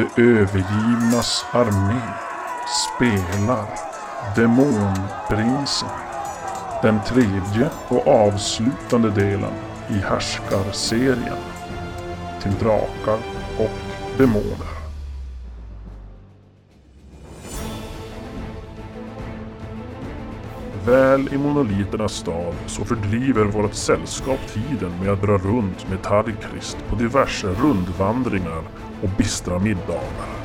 De 0.00 0.22
övergivnas 0.22 1.44
armé 1.52 2.00
spelar 2.86 3.66
Demonprinsen. 4.36 5.88
Den 6.82 7.00
tredje 7.06 7.70
och 7.88 8.06
avslutande 8.06 9.10
delen 9.10 9.52
i 9.88 9.92
härskarserien 9.92 11.36
till 12.42 12.54
drakar 12.54 13.18
och 13.58 14.18
demoner. 14.18 14.70
Väl 20.86 21.34
i 21.34 21.38
monoliternas 21.38 22.12
stad 22.12 22.54
så 22.66 22.84
fördriver 22.84 23.44
vårt 23.44 23.74
sällskap 23.74 24.40
tiden 24.52 24.92
med 25.00 25.12
att 25.12 25.22
dra 25.22 25.38
runt 25.38 25.88
med 25.90 26.02
Tarkrist 26.02 26.78
på 26.88 26.96
diverse 26.96 27.46
rundvandringar 27.46 28.62
och 29.02 29.08
bistra 29.18 29.58
middagar. 29.58 30.40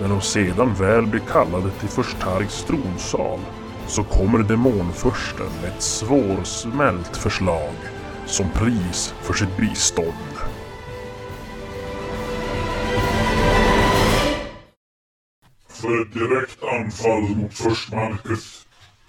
När 0.00 0.08
de 0.08 0.20
sedan 0.20 0.74
väl 0.74 1.06
blir 1.06 1.20
kallade 1.20 1.70
till 1.70 1.88
Förstarks 1.88 2.64
tronsal 2.64 3.40
så 3.86 4.04
kommer 4.04 4.38
demonfursten 4.38 5.46
med 5.62 5.70
ett 5.70 5.82
svårsmält 5.82 7.16
förslag 7.16 7.74
som 8.26 8.50
pris 8.50 9.14
för 9.22 9.34
sitt 9.34 9.56
bistånd. 9.56 10.34
För 15.68 16.02
ett 16.02 16.12
direkt 16.12 16.62
anfall 16.62 17.36
mot 17.36 17.54
förstmarket 17.54 18.38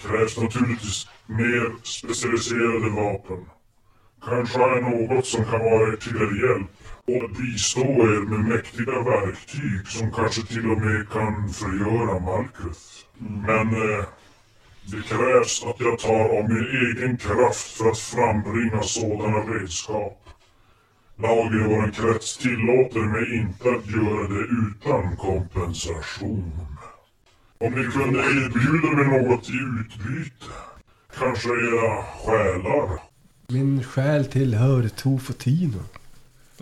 krävs 0.01 0.37
naturligtvis 0.37 1.07
mer 1.25 1.83
specialiserade 1.83 2.89
vapen. 2.89 3.45
Kanske 4.25 4.59
har 4.59 4.69
jag 4.69 4.83
något 4.83 5.25
som 5.25 5.45
kan 5.45 5.59
vara 5.59 5.87
er 5.87 5.95
till 5.95 6.15
er 6.15 6.49
hjälp 6.49 6.84
och 7.07 7.29
bistå 7.29 7.81
er 7.81 8.21
med 8.29 8.39
mäktiga 8.39 9.03
verktyg 9.03 9.87
som 9.87 10.11
kanske 10.11 10.41
till 10.41 10.71
och 10.71 10.81
med 10.81 11.09
kan 11.09 11.49
förgöra 11.49 12.19
Malkuth. 12.19 12.85
Men 13.47 13.67
eh, 13.67 14.05
det 14.91 15.01
krävs 15.01 15.63
att 15.63 15.79
jag 15.79 15.99
tar 15.99 16.37
av 16.37 16.49
min 16.49 16.67
egen 16.87 17.17
kraft 17.17 17.77
för 17.77 17.89
att 17.89 17.99
frambringa 17.99 18.81
sådana 18.83 19.37
redskap. 19.37 20.21
Lagen 21.17 21.53
i 21.61 21.63
vår 21.67 21.91
krets 21.91 22.37
tillåter 22.37 22.99
mig 22.99 23.35
inte 23.35 23.69
att 23.69 23.87
göra 23.87 24.27
det 24.27 24.45
utan 24.67 25.17
kompensation. 25.17 26.51
Om 27.57 27.73
ni 27.73 27.83
kunde 27.85 28.19
erbjuda 28.19 28.91
mig 28.97 29.21
något 29.21 29.49
i 29.49 29.59
utbyte? 29.79 30.45
Kanske 31.19 31.49
era 31.49 32.03
själar? 32.03 32.99
Min 33.47 33.83
själ 33.83 34.25
tillhör 34.25 34.87
Tofotino. 34.87 35.79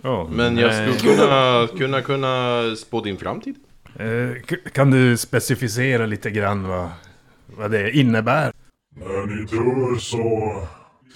Ja, 0.02 0.28
Men 0.32 0.56
jag 0.56 0.70
nej. 0.70 0.98
skulle 0.98 1.16
kunna, 1.16 1.68
kunna, 1.78 2.02
kunna 2.02 2.62
spå 2.76 3.00
din 3.00 3.16
framtid. 3.16 3.54
Eh, 3.98 4.42
Kan 4.72 4.90
du 4.90 5.16
specificera 5.16 6.06
lite 6.06 6.30
grann 6.30 6.68
vad, 6.68 6.88
vad 7.46 7.70
det 7.70 7.90
innebär? 7.96 8.52
När 8.96 9.26
ni 9.26 9.44
dör 9.44 9.98
så 9.98 10.62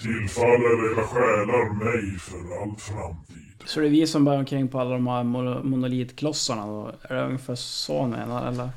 tillfaller 0.01 0.91
era 0.93 1.03
själar 1.07 1.73
mig 1.73 2.19
för 2.19 2.61
all 2.61 2.75
framtid. 2.77 3.35
Så 3.65 3.79
det 3.79 3.85
är 3.85 3.89
vi 3.89 4.07
som 4.07 4.25
bär 4.25 4.37
omkring 4.37 4.67
på 4.67 4.79
alla 4.79 4.89
de 4.91 5.07
här 5.07 5.23
mo- 5.23 5.63
monolitklossarna 5.63 6.65
då? 6.65 6.91
Är 7.01 7.15
det 7.15 7.21
ungefär 7.25 7.55
så 7.55 8.01
han 8.01 8.09
menar 8.09 8.47
eller? 8.47 8.69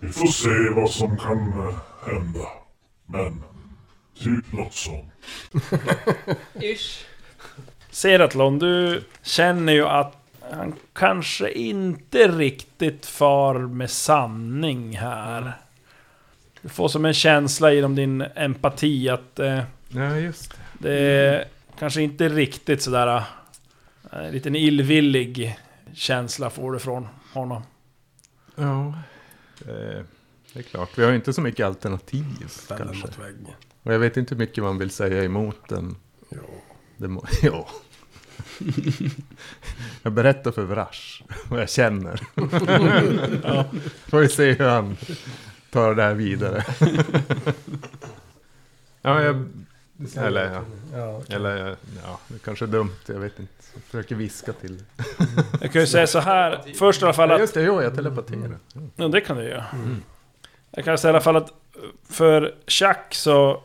Vi 0.00 0.08
får 0.08 0.26
se 0.26 0.80
vad 0.80 0.90
som 0.90 1.16
kan 1.18 1.38
eh, 1.38 1.74
hända. 2.06 2.48
Men, 3.06 3.42
typ 4.18 4.52
något 4.52 4.74
sånt. 4.74 5.12
Seratlon, 7.94 8.58
du 8.58 9.04
känner 9.22 9.72
ju 9.72 9.86
att 9.86 10.16
han 10.52 10.72
kanske 10.92 11.50
inte 11.52 12.28
riktigt 12.28 13.06
far 13.06 13.54
med 13.58 13.90
sanning 13.90 14.96
här. 14.96 15.52
Du 16.62 16.68
får 16.68 16.88
som 16.88 17.04
en 17.04 17.14
känsla 17.14 17.72
genom 17.72 17.94
din 17.94 18.20
empati 18.34 19.08
att 19.08 19.38
eh, 19.38 19.60
Ja, 19.88 20.16
just 20.16 20.50
det. 20.50 20.88
det 20.88 20.98
är 21.00 21.44
kanske 21.78 22.02
inte 22.02 22.28
riktigt 22.28 22.82
sådär... 22.82 23.16
eh, 24.12 24.18
En 24.18 24.32
liten 24.32 24.56
illvillig 24.56 25.58
känsla 25.94 26.50
får 26.50 26.72
du 26.72 26.78
från 26.78 27.08
honom. 27.32 27.62
Ja. 28.56 28.86
Eh, 29.60 30.02
Det 30.52 30.58
är 30.58 30.62
klart, 30.62 30.98
vi 30.98 31.02
har 31.02 31.10
ju 31.10 31.16
inte 31.16 31.32
så 31.32 31.40
mycket 31.40 31.66
alternativ 31.66 32.24
kanske. 32.68 32.84
mot 32.84 33.18
väggen. 33.18 33.46
Och 33.82 33.94
jag 33.94 33.98
vet 33.98 34.16
inte 34.16 34.34
hur 34.34 34.38
mycket 34.38 34.64
man 34.64 34.78
vill 34.78 34.90
säga 34.90 35.24
emot 35.24 35.68
den. 35.68 35.96
Ja. 36.28 36.38
Det 36.96 37.08
må, 37.08 37.24
ja. 37.42 37.68
jag 40.02 40.12
berättar 40.12 40.52
för 40.52 40.62
Vrash 40.62 41.22
vad 41.48 41.60
jag 41.60 41.70
känner. 41.70 42.20
Får 44.10 44.18
vi 44.18 44.28
se 44.28 44.52
hur 44.52 44.68
han 44.68 44.96
tar 45.70 45.94
det 45.94 46.02
här 46.02 46.14
vidare. 46.14 46.64
ja, 49.02 49.22
jag, 49.22 49.44
Eller, 50.16 50.52
ja. 50.52 50.62
Ja, 50.92 51.22
eller 51.28 51.76
ja, 52.04 52.20
det 52.28 52.44
kanske 52.44 52.64
är 52.64 52.66
dumt, 52.66 52.96
jag 53.06 53.20
vet 53.20 53.38
inte. 53.38 53.52
Jag 53.74 53.82
försöker 53.82 54.14
viska 54.14 54.52
till. 54.52 54.82
Jag 55.60 55.72
kan 55.72 55.80
ju 55.80 55.86
säga 55.86 56.06
så 56.06 56.18
här, 56.18 56.62
först 56.78 57.02
i 57.02 57.04
alla 57.04 57.14
fall 57.14 57.28
Ja, 57.28 57.34
att... 57.34 57.40
just 57.40 57.54
det, 57.54 57.62
jo, 57.62 57.82
jag 57.82 57.94
telepaterar. 57.94 58.58
Ja, 58.96 59.08
det 59.08 59.20
kan 59.20 59.36
du 59.36 59.42
göra. 59.44 59.64
Jag 60.70 60.84
kan 60.84 60.98
säga 60.98 61.10
i 61.10 61.12
alla 61.14 61.20
fall 61.20 61.36
att 61.36 61.52
för 62.10 62.54
Chuck 62.66 63.14
så... 63.14 63.62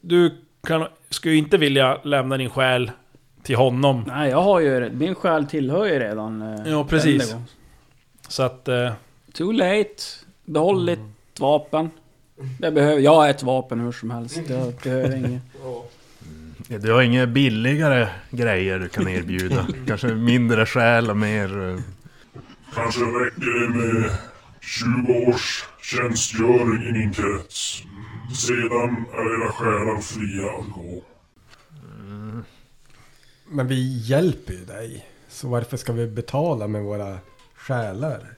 Du 0.00 0.36
kan, 0.66 0.86
skulle 1.10 1.34
ju 1.34 1.38
inte 1.38 1.58
vilja 1.58 2.00
lämna 2.04 2.36
din 2.36 2.50
själ 2.50 2.90
till 3.42 3.56
honom. 3.56 4.04
Nej, 4.06 4.30
jag 4.30 4.42
har 4.42 4.60
ju... 4.60 4.90
Min 4.90 5.14
själ 5.14 5.46
tillhör 5.46 5.86
ju 5.86 5.98
redan... 5.98 6.42
eh, 6.42 6.72
Ja, 6.72 6.84
precis. 6.84 7.34
Så 8.28 8.42
att... 8.42 8.68
Eh, 8.68 8.92
Too 9.32 9.52
late. 9.52 9.94
Behåll 10.44 10.86
ditt 10.86 10.98
vapen. 11.40 11.90
Jag 12.60 12.74
behöver... 12.74 13.00
Jag 13.00 13.14
har 13.14 13.28
ett 13.28 13.42
vapen 13.42 13.80
hur 13.80 13.92
som 13.92 14.10
helst. 14.10 14.40
Jag 14.48 14.74
behöver 14.82 15.16
inget. 15.16 15.42
Du 16.82 16.92
har 16.92 17.02
inga 17.02 17.26
billigare 17.26 18.08
grejer 18.30 18.78
du 18.78 18.88
kan 18.88 19.08
erbjuda. 19.08 19.66
Kanske 19.86 20.06
mindre 20.08 20.66
själ 20.66 21.10
och 21.10 21.16
mer... 21.16 21.68
eh, 21.70 21.78
Kanske 22.74 23.00
räcker 23.00 23.60
det 23.60 23.68
med 23.78 24.10
20 24.60 25.30
års 25.30 25.64
tjänstgöring 25.82 26.82
i 26.88 26.92
min 26.92 27.12
krets. 27.12 27.82
Sedan 28.36 29.04
är 29.14 29.42
era 29.44 29.52
själar 29.52 30.00
fria 30.00 30.46
att 30.60 30.72
gå. 30.74 31.02
Men 33.52 33.66
vi 33.66 33.98
hjälper 33.98 34.52
ju 34.52 34.64
dig. 34.64 35.06
Så 35.28 35.48
varför 35.48 35.76
ska 35.76 35.92
vi 35.92 36.06
betala 36.06 36.68
med 36.68 36.82
våra 36.82 37.18
själar? 37.54 38.34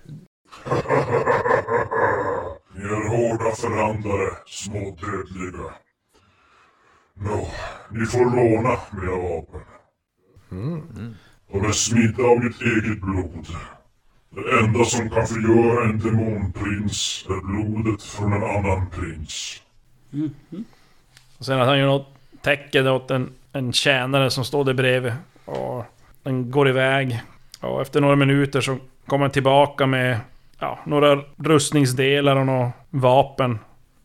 Ni 2.75 2.85
är 2.85 3.09
hårda 3.09 3.55
förhandlare, 3.57 4.37
små 4.47 4.79
dödliga. 4.79 5.75
Nå, 7.15 7.49
ni 7.91 8.07
får 8.07 8.25
låna 8.25 8.79
mina 8.93 9.17
vapen. 9.17 9.61
De 11.53 11.65
är 11.65 11.73
smidda 11.73 12.23
av 12.25 12.45
mitt 12.45 12.61
eget 12.61 13.01
blod. 13.01 13.47
Det 14.31 14.59
enda 14.61 14.85
som 14.85 15.11
kan 15.11 15.27
förgöra 15.27 15.85
en 15.85 15.99
demonprins 15.99 17.27
är 17.29 17.41
blodet 17.47 18.03
från 18.03 18.33
en 18.33 18.43
annan 18.43 18.91
prins. 18.91 19.63
och 21.39 21.47
sen 21.47 21.61
att 21.61 21.67
han 21.67 21.79
gör 21.79 21.87
något 21.87 22.09
tecken 22.43 22.89
åt 22.89 23.11
en, 23.11 23.33
en 23.53 23.73
tjänare 23.73 24.31
som 24.31 24.45
står 24.45 24.65
där 24.65 24.75
bredvid. 24.75 25.13
Och 25.45 25.85
den 26.23 26.51
går 26.51 26.69
iväg. 26.69 27.23
Och 27.61 27.83
efter 27.83 28.01
några 28.01 28.17
minuter 28.17 28.61
så 28.61 28.79
kommer 29.07 29.25
han 29.25 29.33
tillbaka 29.33 29.87
med 29.87 30.21
ja, 30.59 30.79
några 30.87 31.23
rustningsdelar 31.37 32.37
och 32.37 32.47
några 32.47 32.73
vapen. 32.91 33.59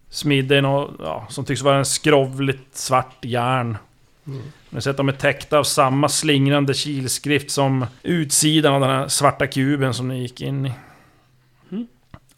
Smidda 0.10 0.58
i 0.58 0.62
något, 0.62 0.92
ja, 1.00 1.26
som 1.30 1.46
tycks 1.46 1.62
vara 1.62 1.78
en 1.78 1.86
skrovligt 1.86 2.76
svart 2.76 3.26
järn. 3.26 3.78
Ni 4.70 4.82
ser 4.82 4.92
att 4.92 4.98
de 4.98 5.10
är 5.10 5.14
täckta 5.14 5.60
av 5.60 5.64
samma 5.64 6.10
slingrande 6.10 6.74
kilskrift 6.74 7.52
som 7.52 7.86
utsidan 8.04 8.74
av 8.74 8.82
den 8.82 8.90
här 8.90 9.08
svarta 9.08 9.48
kuben 9.48 9.94
som 9.94 10.08
ni 10.08 10.22
gick 10.22 10.42
in 10.42 10.66
i. 10.66 10.72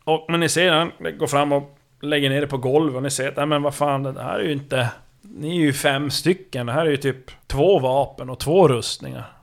Och 0.04 0.26
men 0.30 0.40
ni 0.40 0.50
ser 0.50 0.72
han 0.72 0.92
går 1.18 1.28
fram 1.28 1.52
och 1.52 1.78
lägger 2.02 2.30
ner 2.30 2.42
det 2.42 2.48
på 2.48 2.58
golvet 2.58 2.96
och 2.96 3.04
ni 3.04 3.12
ser 3.12 3.28
att, 3.30 3.38
nej 3.38 3.46
men 3.46 3.62
vad 3.62 3.76
fan, 3.76 4.04
det 4.04 4.24
här 4.24 4.40
är 4.40 4.44
ju 4.44 4.52
inte... 4.52 4.90
Ni 5.22 5.50
är 5.58 5.62
ju 5.62 5.74
fem 5.74 6.12
stycken, 6.12 6.66
det 6.66 6.74
här 6.74 6.86
är 6.86 6.90
ju 6.90 6.98
typ 6.98 7.32
två 7.48 7.80
vapen 7.80 8.30
och 8.30 8.40
två 8.40 8.68
rustningar. 8.68 9.34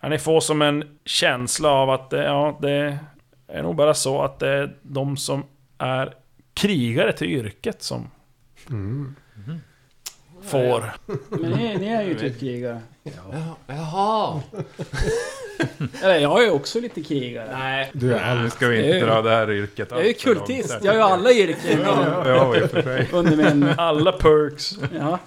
Ja, 0.00 0.08
ni 0.08 0.18
får 0.18 0.40
som 0.40 0.62
en 0.62 0.98
känsla 1.04 1.68
av 1.70 1.90
att 1.90 2.10
det, 2.10 2.24
ja, 2.24 2.58
det 2.62 2.98
är 3.46 3.62
nog 3.62 3.76
bara 3.76 3.94
så 3.94 4.22
att 4.22 4.38
det 4.38 4.48
är 4.48 4.76
de 4.82 5.16
som 5.16 5.44
är 5.78 6.14
krigare 6.54 7.12
till 7.12 7.30
yrket 7.30 7.82
som 7.82 8.10
får. 10.46 10.92
Men 11.28 11.50
ni, 11.50 11.76
ni 11.78 11.86
är 11.88 12.02
ju 12.02 12.14
typ 12.14 12.40
krigare. 12.40 12.80
Jaha! 13.66 14.40
Eller 16.02 16.18
jag 16.18 16.42
är 16.42 16.44
ju 16.46 16.50
också 16.50 16.80
lite 16.80 17.02
krigare. 17.02 17.48
Nej. 17.52 17.90
Du 17.92 18.14
är 18.14 18.34
Nu 18.42 18.50
ska 18.50 18.68
vi 18.68 18.94
inte 18.94 19.06
dra 19.06 19.22
det 19.22 19.30
här 19.30 19.50
yrket 19.50 19.88
Jag 19.90 20.00
är 20.00 20.04
ju 20.04 20.10
allt 20.10 20.20
för 20.20 20.34
långt. 20.34 20.46
kultist. 20.46 20.78
Jag 20.82 20.92
har 20.92 20.96
ju 20.96 21.02
alla 21.04 21.32
yrken 21.32 21.80
Ja, 21.84 22.28
ja, 22.28 22.56
i 22.56 22.62
och 22.64 22.70
för 22.70 22.82
sig. 22.82 23.08
under 23.12 23.36
min... 23.36 23.68
Alla 23.78 24.12
perks. 24.12 24.78
Ja. 24.98 25.18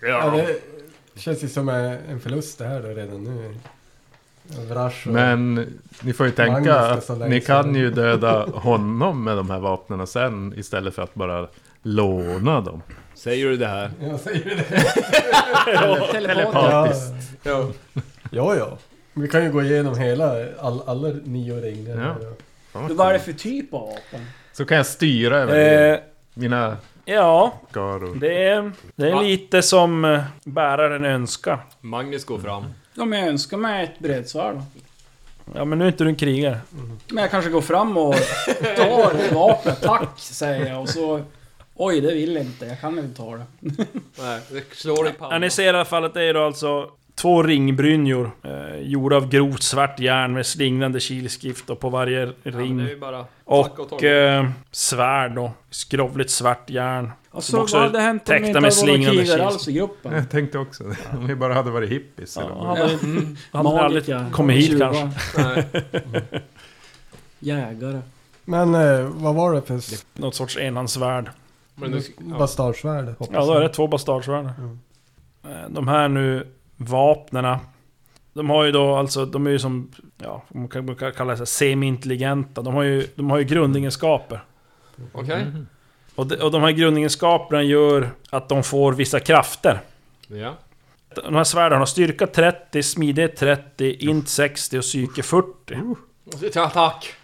Ja, 0.00 0.40
det 1.14 1.20
känns 1.20 1.44
ju 1.44 1.48
som 1.48 1.68
en 1.68 2.20
förlust 2.20 2.58
det 2.58 2.64
här 2.64 2.80
då 2.82 2.88
redan 2.88 3.24
nu. 3.24 3.54
Vrash 4.68 5.06
och... 5.08 5.12
Men 5.14 5.66
ni 6.02 6.12
får 6.12 6.26
ju 6.26 6.32
tänka 6.32 6.74
att 6.74 7.28
ni 7.28 7.40
kan 7.40 7.74
ju 7.74 7.90
döda 7.90 8.46
honom 8.46 9.24
med 9.24 9.36
de 9.36 9.50
här 9.50 9.58
vapnen 9.58 10.06
sen 10.06 10.54
istället 10.56 10.94
för 10.94 11.02
att 11.02 11.14
bara 11.14 11.48
låna 11.82 12.60
dem. 12.60 12.82
Säger 13.14 13.46
du 13.46 13.56
det 13.56 13.66
här? 13.66 13.90
Jag 14.00 14.20
säger 14.20 14.56
det. 14.56 16.12
Telepatiskt. 16.12 17.12
Ja. 17.42 17.68
ja, 18.30 18.56
ja. 18.56 18.78
Vi 19.14 19.28
kan 19.28 19.44
ju 19.44 19.52
gå 19.52 19.62
igenom 19.62 19.98
hela, 19.98 20.32
all, 20.60 20.82
alla 20.86 21.08
nio 21.24 21.60
ringar. 21.60 21.96
Ja. 21.96 22.02
här. 22.02 22.32
Fan, 22.72 22.96
Vad 22.96 23.08
är 23.08 23.12
det 23.12 23.18
för 23.18 23.32
typ 23.32 23.74
av 23.74 23.80
vapen? 23.80 24.26
Så 24.52 24.64
kan 24.64 24.76
jag 24.76 24.86
styra 24.86 25.36
över 25.38 25.92
Eh, 25.92 25.98
mina 26.34 26.76
ja, 27.04 27.54
skaror. 27.70 28.14
det 28.20 28.44
är, 28.44 28.72
det 28.96 29.10
är 29.10 29.22
lite 29.22 29.62
som 29.62 30.04
eh, 30.04 30.20
bäraren 30.44 31.04
önskar. 31.04 31.58
Magnus 31.80 32.24
går 32.24 32.38
fram. 32.38 32.64
Om 32.96 33.12
jag 33.12 33.28
önskar 33.28 33.56
mig 33.56 33.84
ett 33.84 33.98
bredsvärd. 33.98 34.60
Ja, 35.54 35.64
men 35.64 35.78
nu 35.78 35.84
är 35.84 35.88
inte 35.88 36.04
du 36.04 36.10
en 36.10 36.16
krigare. 36.16 36.58
Men 37.12 37.22
jag 37.22 37.30
kanske 37.30 37.50
går 37.50 37.60
fram 37.60 37.96
och 37.96 38.14
tar 38.76 39.34
vapnet. 39.34 39.82
Tack, 39.82 40.08
säger 40.18 40.66
jag. 40.66 40.80
Och 40.82 40.88
så... 40.88 41.20
Oj, 41.80 42.00
det 42.00 42.14
vill 42.14 42.34
jag 42.34 42.44
inte. 42.44 42.66
Jag 42.66 42.80
kan 42.80 42.98
inte 42.98 43.16
ta 43.16 43.36
det. 43.36 43.44
Nej, 44.18 44.40
det 44.50 44.76
slår 44.76 45.06
i 45.06 45.08
Ja, 45.08 45.14
pannan. 45.18 45.40
ni 45.40 45.50
ser 45.50 45.64
i 45.64 45.68
alla 45.68 45.84
fall 45.84 46.04
att 46.04 46.14
det 46.14 46.22
är 46.22 46.34
då 46.34 46.44
alltså 46.46 46.90
två 47.14 47.42
ringbrynjor 47.42 48.30
eh, 48.42 48.80
gjorda 48.80 49.16
av 49.16 49.28
grovt 49.28 49.62
svart 49.62 50.00
järn 50.00 50.32
med 50.32 50.46
slingrande 50.46 51.00
kilskift 51.00 51.70
och 51.70 51.80
på 51.80 51.88
varje 51.90 52.20
Ja, 52.20 52.32
ring. 52.42 52.76
det 52.78 52.84
är 52.84 52.88
ju 52.88 52.98
bara 52.98 53.24
tacka 53.46 53.82
och 53.82 53.88
ta. 53.88 54.06
eh, 54.06 54.48
svärd 54.70 55.32
då. 55.34 55.52
Skrovligt 55.70 56.30
svart 56.30 56.70
järn. 56.70 57.10
Alltså, 57.30 57.50
Som 57.52 57.60
också 57.60 57.76
vad 57.76 57.86
hade 57.86 58.00
hänt 58.00 58.28
om 58.28 58.34
vi 58.42 58.46
inte 58.48 58.60
med 58.60 58.72
hade 58.72 58.92
varit 58.92 59.16
kils. 59.18 59.30
alls 59.40 59.68
i 59.68 59.72
gruppen? 59.72 60.12
Jag 60.12 60.30
tänkte 60.30 60.58
också 60.58 60.84
det. 60.84 60.96
Om 61.18 61.26
vi 61.26 61.34
bara 61.34 61.54
hade 61.54 61.70
varit 61.70 61.90
hippies. 61.90 62.36
eller 62.36 62.48
Ja, 62.48 62.54
vad. 62.54 62.66
hade, 62.78 62.92
Mm. 62.92 63.36
hade 63.52 63.68
aldrig 63.68 64.08
Magiker, 64.08 64.30
kommit 64.32 64.56
hit 64.56 64.78
kanske. 64.78 65.10
Nej. 65.36 65.64
Jägare. 67.38 68.00
Men 68.44 68.74
eh, 68.74 69.00
vad 69.00 69.34
var 69.34 69.54
det 69.54 69.62
för 69.62 69.80
Något 70.20 70.34
sorts 70.34 70.56
enhandsvärd. 70.56 71.30
Men 71.80 71.90
det, 71.90 72.02
ja. 72.30 72.38
bastardsvärd? 72.38 73.08
hoppas 73.08 73.28
Ja, 73.32 73.46
då 73.46 73.52
är 73.52 73.60
det 73.60 73.68
två 73.68 73.86
bastardsvärd. 73.86 74.48
Mm. 74.58 74.78
Eh, 75.44 75.68
De 75.68 75.88
här 75.88 76.08
nu 76.08 76.46
vapnena. 76.76 77.60
De 78.32 78.50
har 78.50 78.64
ju 78.64 78.72
då 78.72 78.96
alltså, 78.96 79.26
de 79.26 79.46
är 79.46 79.50
ju 79.50 79.58
som, 79.58 79.90
ja, 80.18 80.42
man 80.48 80.68
kan 80.68 81.12
kalla 81.16 81.34
det 81.34 81.46
semi-intelligenta. 81.46 82.62
De 82.62 82.74
har 82.74 82.82
ju, 82.82 83.06
de 83.14 83.30
har 83.30 83.38
ju 83.38 83.44
grundegenskaper. 83.44 84.40
Okej. 85.12 85.46
Och 86.14 86.26
de, 86.26 86.36
och 86.36 86.50
de 86.50 86.62
här 86.62 86.70
grundegenskaperna 86.70 87.62
gör 87.62 88.10
att 88.30 88.48
de 88.48 88.62
får 88.62 88.92
vissa 88.92 89.20
krafter. 89.20 89.80
Ja. 90.28 90.54
De 91.14 91.34
här 91.34 91.44
svärden 91.44 91.78
har 91.78 91.86
styrka 91.86 92.26
30, 92.26 92.82
smidighet 92.82 93.36
30, 93.36 93.96
int 94.08 94.28
60 94.28 94.78
och 94.78 94.82
psyke 94.82 95.22
40. 95.22 95.78
Ja, 96.54 96.68
tack. 96.68 97.14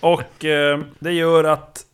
Och 0.00 0.44
eh, 0.44 0.80
det 0.98 1.12
gör 1.12 1.44
att 1.44 1.84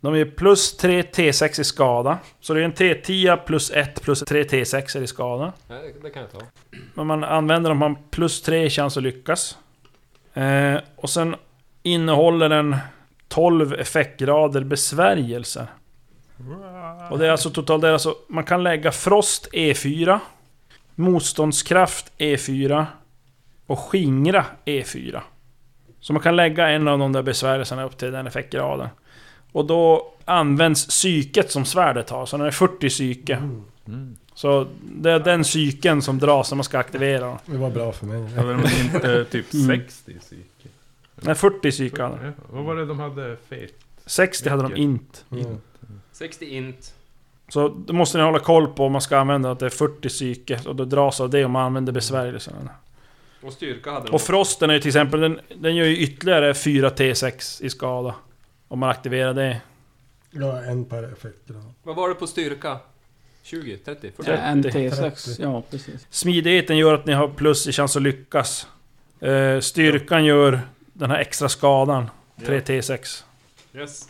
de 0.00 0.16
ger 0.16 0.24
plus 0.24 0.76
3 0.76 1.02
T6 1.02 1.60
i 1.60 1.64
skada. 1.64 2.18
Så 2.40 2.54
det 2.54 2.60
är 2.60 2.64
en 2.64 2.72
T10 2.72 3.36
plus 3.36 3.70
1 3.70 4.02
plus 4.02 4.20
3 4.20 4.42
T6 4.42 5.02
i 5.02 5.06
skada. 5.06 5.52
Nej, 5.68 5.94
det, 6.02 6.10
kan 6.10 6.22
jag 6.22 6.32
ta. 6.32 6.38
Men 6.94 7.06
man 7.06 7.24
använder 7.24 7.70
dem 7.70 7.82
har 7.82 7.88
man 7.88 7.98
plus 8.10 8.42
3 8.42 8.64
i 8.64 8.70
chans 8.70 8.96
att 8.96 9.02
lyckas. 9.02 9.58
Eh, 10.34 10.76
och 10.96 11.10
sen 11.10 11.36
innehåller 11.82 12.48
den 12.48 12.76
12 13.28 13.74
effektgrader 13.74 14.64
besvärjelser. 14.64 15.66
Och 17.10 17.18
det 17.18 17.26
är 17.26 17.30
alltså 17.30 17.50
totalt, 17.50 17.82
det 17.82 17.88
är 17.88 17.92
alltså, 17.92 18.14
man 18.28 18.44
kan 18.44 18.62
lägga 18.62 18.92
Frost 18.92 19.48
E4, 19.52 20.18
Motståndskraft 20.94 22.12
E4 22.18 22.86
och 23.66 23.78
Skingra 23.78 24.46
E4. 24.64 25.20
Så 26.00 26.12
man 26.12 26.22
kan 26.22 26.36
lägga 26.36 26.68
en 26.68 26.88
av 26.88 26.98
de 26.98 27.12
där 27.12 27.22
besvärjelserna 27.22 27.84
upp 27.84 27.98
till 27.98 28.12
den 28.12 28.26
effektgraden. 28.26 28.88
Och 29.52 29.64
då 29.64 30.12
används 30.24 30.86
psyket 30.86 31.50
som 31.50 31.64
svärdet 31.64 32.10
har, 32.10 32.26
så 32.26 32.36
den 32.36 32.46
är 32.46 32.50
40 32.50 32.88
psyke. 32.88 33.34
Mm. 33.86 34.16
Så 34.34 34.66
det 34.82 35.10
är 35.10 35.18
den 35.18 35.42
psyken 35.42 36.02
som 36.02 36.18
dras 36.18 36.50
när 36.50 36.56
man 36.56 36.64
ska 36.64 36.78
aktivera 36.78 37.26
den. 37.26 37.38
Det 37.46 37.58
var 37.58 37.70
bra 37.70 37.92
för 37.92 38.06
mig. 38.06 38.34
Hade 38.34 38.52
de 38.52 38.60
inte 38.60 39.24
typ 39.24 39.54
Mm. 39.54 39.66
60 39.66 40.14
psyke? 40.20 40.68
Nej, 41.14 41.34
40 41.34 41.70
psyke 41.70 42.02
hade 42.02 42.16
de. 42.16 42.32
Vad 42.50 42.64
var 42.64 42.76
det 42.76 42.86
de 42.86 43.00
hade 43.00 43.36
fet? 43.48 43.74
60 44.06 44.48
hade 44.48 44.62
de 44.62 44.76
inte. 44.76 45.18
Mm. 45.32 45.60
60 46.12 46.44
int. 46.44 46.94
Så 47.48 47.68
då 47.68 47.92
måste 47.92 48.18
ni 48.18 48.24
hålla 48.24 48.38
koll 48.38 48.66
på 48.66 48.86
om 48.86 48.92
man 48.92 49.00
ska 49.00 49.18
använda 49.18 49.50
att 49.50 49.58
det 49.58 49.66
är 49.66 49.70
40 49.70 50.08
psyke. 50.08 50.60
Och 50.66 50.76
då 50.76 50.84
dras 50.84 51.20
av 51.20 51.30
det 51.30 51.44
om 51.44 51.52
man 51.52 51.66
använder 51.66 51.92
besvärjelserna. 51.92 52.70
Och 53.42 53.52
styrka 53.52 53.90
hade 53.90 54.06
de. 54.06 54.12
Och 54.12 54.20
frosten 54.20 54.70
är 54.70 54.74
ju 54.74 54.80
till 54.80 54.88
exempel, 54.88 55.20
den, 55.20 55.40
den 55.56 55.76
gör 55.76 55.86
ju 55.86 55.96
ytterligare 55.96 56.54
4 56.54 56.88
T6 56.90 57.62
i 57.64 57.70
skada. 57.70 58.14
Om 58.70 58.78
man 58.78 58.88
aktiverar 58.90 59.34
det. 59.34 59.60
Ja, 60.30 60.62
en 60.62 60.84
per 60.84 61.12
effektgrad. 61.12 61.72
Vad 61.82 61.96
var 61.96 62.08
det 62.08 62.14
på 62.14 62.26
styrka? 62.26 62.78
20? 63.42 63.76
30? 63.76 64.10
40? 64.16 64.30
Ja, 64.30 64.36
en 64.36 64.62
30. 64.62 64.78
T6. 64.88 65.36
Ja, 65.42 65.62
precis. 65.70 66.06
Smidigheten 66.10 66.76
gör 66.76 66.94
att 66.94 67.06
ni 67.06 67.12
har 67.12 67.28
plus 67.28 67.66
i 67.66 67.72
chans 67.72 67.96
att 67.96 68.02
lyckas. 68.02 68.66
Eh, 69.20 69.60
styrkan 69.60 70.24
gör 70.24 70.60
den 70.92 71.10
här 71.10 71.18
extra 71.18 71.48
skadan. 71.48 72.10
3 72.46 72.54
Ja. 72.54 72.60
T6. 72.60 73.24
Yes. 73.74 74.08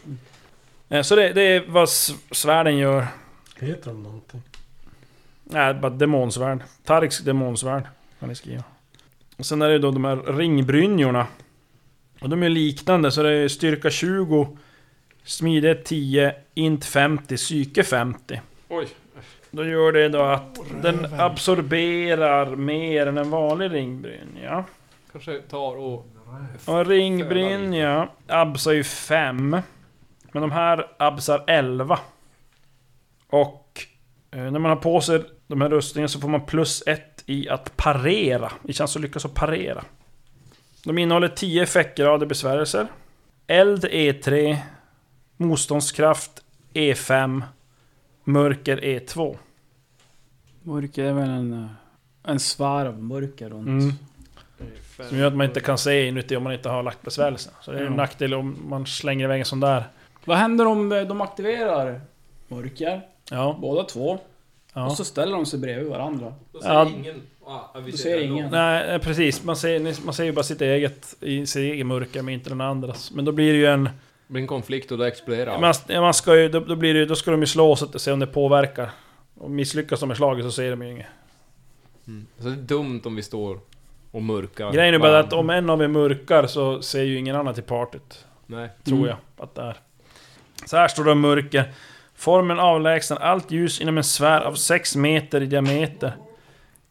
Eh, 0.89 1.03
så 1.03 1.17
det, 1.17 1.33
det 1.33 1.43
är 1.43 1.65
vad 1.69 1.89
svärden 2.31 2.77
gör. 2.79 3.07
Heter 3.61 3.87
de 3.91 4.03
någonting? 4.03 4.43
Nej, 5.45 5.75
bara 5.75 5.91
demonsvärd. 5.93 6.61
Tarks 6.85 7.19
demonsvärd 7.19 7.83
kan 8.21 8.29
ni 8.29 8.35
skriva. 8.35 8.65
Och 9.37 9.47
sen 9.47 9.63
är 9.63 9.69
det 9.69 9.79
då 9.79 9.91
de 9.91 10.05
här 10.05 10.17
ringbrynjorna. 10.17 11.27
Och 12.21 12.29
de 12.29 12.43
är 12.43 12.49
liknande, 12.49 13.13
så 13.13 13.23
det 13.23 13.33
är 13.33 13.49
styrka 13.49 13.91
20, 13.91 14.57
smidighet 15.25 15.85
10, 15.85 16.35
int 16.55 16.85
50, 16.85 17.37
psyke 17.37 17.83
50. 17.85 18.41
Oj. 18.69 18.89
Då 19.51 19.65
gör 19.65 19.93
det 19.93 20.09
då 20.09 20.23
att 20.23 20.59
den 20.83 21.21
absorberar 21.21 22.57
mer 22.57 23.07
än 23.07 23.19
en 23.19 23.31
vanlig 23.31 23.73
ringbrynja. 23.73 24.65
Kanske 25.13 25.41
tar 25.41 25.77
och... 25.77 26.07
Och 26.65 26.79
en 26.79 26.85
ringbrynja 26.85 28.09
absar 28.27 28.73
ju 28.73 28.85
5. 28.85 29.51
Men 30.33 30.43
de 30.43 30.51
här 30.51 30.87
absar 30.99 31.45
11. 31.47 31.99
Och 33.27 33.87
eh, 34.31 34.39
när 34.39 34.59
man 34.59 34.71
har 34.71 34.77
på 34.77 35.01
sig 35.01 35.23
de 35.47 35.61
här 35.61 35.69
rustningarna 35.69 36.09
så 36.09 36.21
får 36.21 36.29
man 36.29 36.47
plus 36.47 36.83
1 36.87 37.25
i 37.27 37.49
att 37.49 37.77
parera. 37.77 38.53
I 38.69 38.73
chans 38.73 38.97
att 38.97 39.03
lyckas 39.03 39.25
att 39.25 39.35
parera. 39.35 39.85
De 40.85 40.99
innehåller 40.99 41.29
10 41.29 41.63
effektgrader 41.63 42.27
besvärjelser. 42.27 42.87
Eld 43.47 43.85
E3. 43.85 44.57
Motståndskraft 45.37 46.31
E5. 46.75 47.43
Mörker 48.25 48.85
E 48.85 48.99
E2. 48.99 49.37
Mörker 50.63 51.05
är 51.05 51.13
väl 51.13 51.29
en, 51.31 51.53
eh, 51.53 52.31
en 52.31 52.41
sfär 52.41 52.87
av 52.87 53.03
mörker 53.03 53.49
runt. 53.51 53.67
Mm. 53.69 53.93
Som 55.09 55.19
gör 55.19 55.27
att 55.27 55.35
man 55.37 55.47
inte 55.47 55.61
kan 55.61 55.79
se 55.79 56.07
inuti 56.09 56.37
om 56.37 56.43
man 56.43 56.53
inte 56.53 56.69
har 56.69 56.83
lagt 56.83 57.03
besvärjelsen. 57.03 57.53
Så 57.61 57.73
det 57.73 57.79
är 57.79 57.83
en 57.83 57.91
Ja. 57.93 57.97
nackdel 57.97 58.35
om 58.35 58.57
man 58.69 58.87
slänger 58.87 59.25
iväg 59.25 59.39
en 59.39 59.45
sån 59.45 59.61
där. 59.61 59.85
Vad 60.25 60.37
händer 60.39 60.67
om 60.67 60.93
eh, 60.93 61.03
de 61.03 61.21
aktiverar 61.21 62.01
mörker? 62.49 63.01
Ja. 63.31 63.57
Båda 63.61 63.85
två. 63.85 64.19
ja. 64.73 64.87
Och 64.87 64.93
så 64.93 65.05
ställer 65.05 65.33
de 65.37 65.47
sig 65.47 65.59
bredvid 65.59 65.89
varandra. 65.89 66.35
Då 66.53 66.61
Ja. 66.63 66.85
ser 66.87 66.97
ingen... 66.99 67.23
Ah, 67.51 67.81
vi 67.81 67.93
ser 67.93 68.21
ingen. 68.21 68.51
Nej, 68.51 68.91
eh, 68.91 68.99
precis. 68.99 69.45
Man 69.45 69.57
ser, 69.57 70.05
man 70.05 70.15
ser 70.15 70.25
ju 70.25 70.33
bara 70.33 70.43
sitt 70.43 70.61
eget 70.61 71.15
i 71.21 71.47
sitt 71.47 71.61
eget 71.73 71.87
mörker, 71.87 72.23
men 72.23 72.35
inte 72.35 72.49
den 72.51 72.61
andras. 72.61 73.11
Men 73.11 73.25
då 73.25 73.33
blir 73.33 73.53
det 73.53 73.59
ju 73.59 73.67
en... 73.67 73.85
Det 73.85 74.33
blir 74.33 74.41
en 74.43 74.47
konflikt 74.49 74.93
och 74.93 74.99
då 74.99 75.05
exploderar 75.05 75.53
allt. 75.53 75.61
Man, 75.61 75.75
ja, 75.95 76.01
man 76.01 76.15
ska 76.15 76.37
ju, 76.37 76.49
då, 76.49 76.61
då, 76.61 76.77
blir 76.77 76.95
det, 76.95 77.01
ju- 77.01 77.07
då 77.07 77.15
ska 77.15 77.31
de 77.31 77.41
ju 77.41 77.47
slå 77.47 77.77
så 77.77 77.85
att 77.85 78.01
se 78.01 78.13
om 78.13 78.19
det 78.21 78.27
påverkar. 78.27 78.91
Och 79.39 79.51
misslyckas 79.51 80.01
de 80.01 80.07
med 80.09 80.17
slaget 80.17 80.45
så 80.45 80.51
ser 80.53 80.71
de 80.71 80.83
ju 80.83 80.91
inget. 80.91 81.07
Mm. 82.07 82.27
Så 82.39 82.45
det 82.49 82.55
är 82.55 82.57
dumt 82.57 83.01
om 83.05 83.17
vi 83.17 83.23
står 83.23 83.61
och 84.11 84.23
mörkar. 84.23 84.73
Grejen 84.73 84.95
är 84.95 84.99
bara 84.99 85.19
att 85.19 85.33
om 85.33 85.51
en 85.51 85.71
av 85.71 85.83
er 85.83 85.89
mörkar 85.89 86.47
så 86.47 86.83
ser 86.83 87.03
ju 87.03 87.19
ingen 87.19 87.37
annan 87.37 87.55
till 87.55 87.63
partyt. 87.63 88.25
Nej. 88.47 88.69
Tror 88.85 88.97
Mm. 88.99 89.09
jag 89.09 89.17
att 89.45 89.55
det 89.55 89.63
är. 89.63 89.77
Så 90.67 90.77
här 90.77 90.89
står 90.89 91.05
det 91.05 91.11
om 91.13 91.21
mörker. 91.21 91.73
Formen 92.15 92.59
avlägsnar 92.61 93.17
allt 93.19 93.51
ljus 93.51 93.81
inom 93.81 93.99
en 93.99 94.05
sfär 94.05 94.41
av 94.41 94.55
6 94.55 94.97
meter 94.97 95.41
i 95.43 95.47
diameter. 95.47 96.13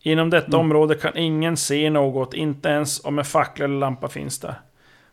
Inom 0.01 0.29
detta 0.29 0.57
område 0.57 0.95
kan 0.95 1.17
ingen 1.17 1.57
se 1.57 1.89
något, 1.89 2.33
inte 2.33 2.69
ens 2.69 3.05
om 3.05 3.19
en 3.19 3.25
fackla 3.25 3.65
eller 3.65 3.79
lampa 3.79 4.07
finns 4.07 4.39
där. 4.39 4.55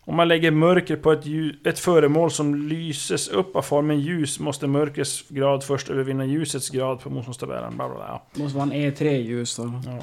Om 0.01 0.17
man 0.17 0.29
lägger 0.29 0.51
mörker 0.51 0.97
på 0.97 1.13
ett, 1.13 1.25
ett 1.67 1.79
föremål 1.79 2.31
som 2.31 2.55
lyses 2.55 3.29
upp 3.29 3.57
av 3.57 3.63
formen 3.63 4.01
ljus 4.01 4.41
måste 4.41 4.67
mörkrets 4.67 5.29
grad 5.29 5.65
först 5.65 5.91
övervinna 5.91 6.25
ljusets 6.25 6.71
grad 6.71 7.01
på 7.01 7.11
motståndstabellen. 7.11 7.77
Bla 7.77 7.89
bla 7.89 8.23
måste 8.35 8.59
vara 8.59 8.67
en 8.67 8.73
E3-ljus 8.73 9.57
då. 9.57 9.83
Ja. 9.87 9.99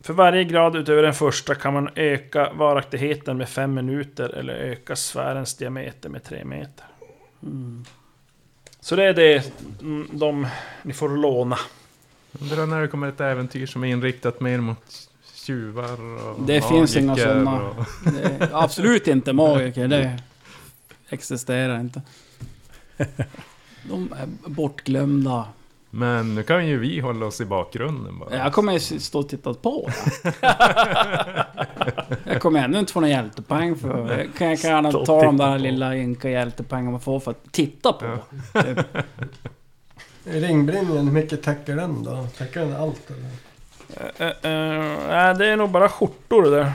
För 0.00 0.12
varje 0.12 0.44
grad 0.44 0.76
utöver 0.76 1.02
den 1.02 1.14
första 1.14 1.54
kan 1.54 1.74
man 1.74 1.88
öka 1.94 2.52
varaktigheten 2.52 3.36
med 3.36 3.48
5 3.48 3.74
minuter 3.74 4.28
eller 4.28 4.54
öka 4.54 4.96
sfärens 4.96 5.54
diameter 5.54 6.08
med 6.08 6.24
3 6.24 6.44
meter. 6.44 6.86
Mm. 7.42 7.84
Så 8.80 8.96
det 8.96 9.04
är 9.04 9.14
det 9.14 9.52
mm, 9.80 10.08
de 10.12 10.46
ni 10.82 10.92
får 10.92 11.08
låna. 11.08 11.58
Undrar 12.40 12.66
när 12.66 12.80
det 12.80 12.88
kommer 12.88 13.08
ett 13.08 13.20
äventyr 13.20 13.66
som 13.66 13.84
är 13.84 13.88
inriktat 13.88 14.40
mer 14.40 14.58
mot 14.60 15.08
tjuvar 15.34 15.92
och 16.28 16.42
Det 16.46 16.60
finns 16.68 16.96
inga 16.96 17.06
magiker 17.06 17.34
såna. 17.34 17.60
och- 17.62 18.62
absolut 18.62 19.06
inte 19.08 19.32
magiker, 19.32 19.88
det 19.88 20.18
existerar 21.08 21.80
inte. 21.80 22.02
De 23.88 24.12
är 24.12 24.50
bortglömda. 24.50 25.44
Men 25.90 26.34
nu 26.34 26.42
kan 26.42 26.66
ju 26.66 26.78
vi 26.78 27.00
hålla 27.00 27.26
oss 27.26 27.40
i 27.40 27.44
bakgrunden 27.44 28.18
bara. 28.18 28.36
Jag 28.36 28.52
kommer 28.52 28.72
ju 28.72 28.78
stå 28.80 29.18
och 29.18 29.28
titta 29.28 29.54
på 29.54 29.90
det. 30.22 30.32
Jag 32.24 32.40
kommer 32.42 32.64
ändå 32.64 32.78
inte 32.78 32.92
få 32.92 33.00
någon 33.00 33.10
hjältepoäng 33.10 33.76
för... 33.76 34.18
Jag 34.18 34.34
kan 34.38 34.48
jag 34.50 34.60
kan 34.60 34.70
gärna 34.70 34.92
ta 34.92 35.22
de 35.22 35.36
där 35.36 35.58
på. 35.58 35.62
lilla 35.62 35.96
ynka 35.96 36.30
hjältepoängen 36.30 36.90
man 36.92 37.00
får 37.00 37.20
för 37.20 37.30
att 37.30 37.52
titta 37.52 37.92
på. 37.92 38.18
Typ. 38.62 38.78
Ringbrynjan, 40.24 41.06
hur 41.06 41.12
mycket 41.12 41.42
täcker 41.42 41.76
den 41.76 42.02
då? 42.02 42.26
Täcker 42.38 42.60
den 42.60 42.76
allt 42.76 43.10
eller? 43.10 43.30
Eh, 44.16 44.28
eh, 44.28 44.98
Nej, 45.08 45.34
det 45.34 45.46
är 45.46 45.56
nog 45.56 45.70
bara 45.70 45.88
skjortor 45.88 46.42
det 46.42 46.50
där. 46.50 46.72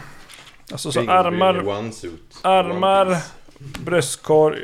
Alltså 0.71 0.91
så 0.91 0.99
armar, 0.99 1.55
armar, 2.41 3.17
bröstkorg 3.59 4.63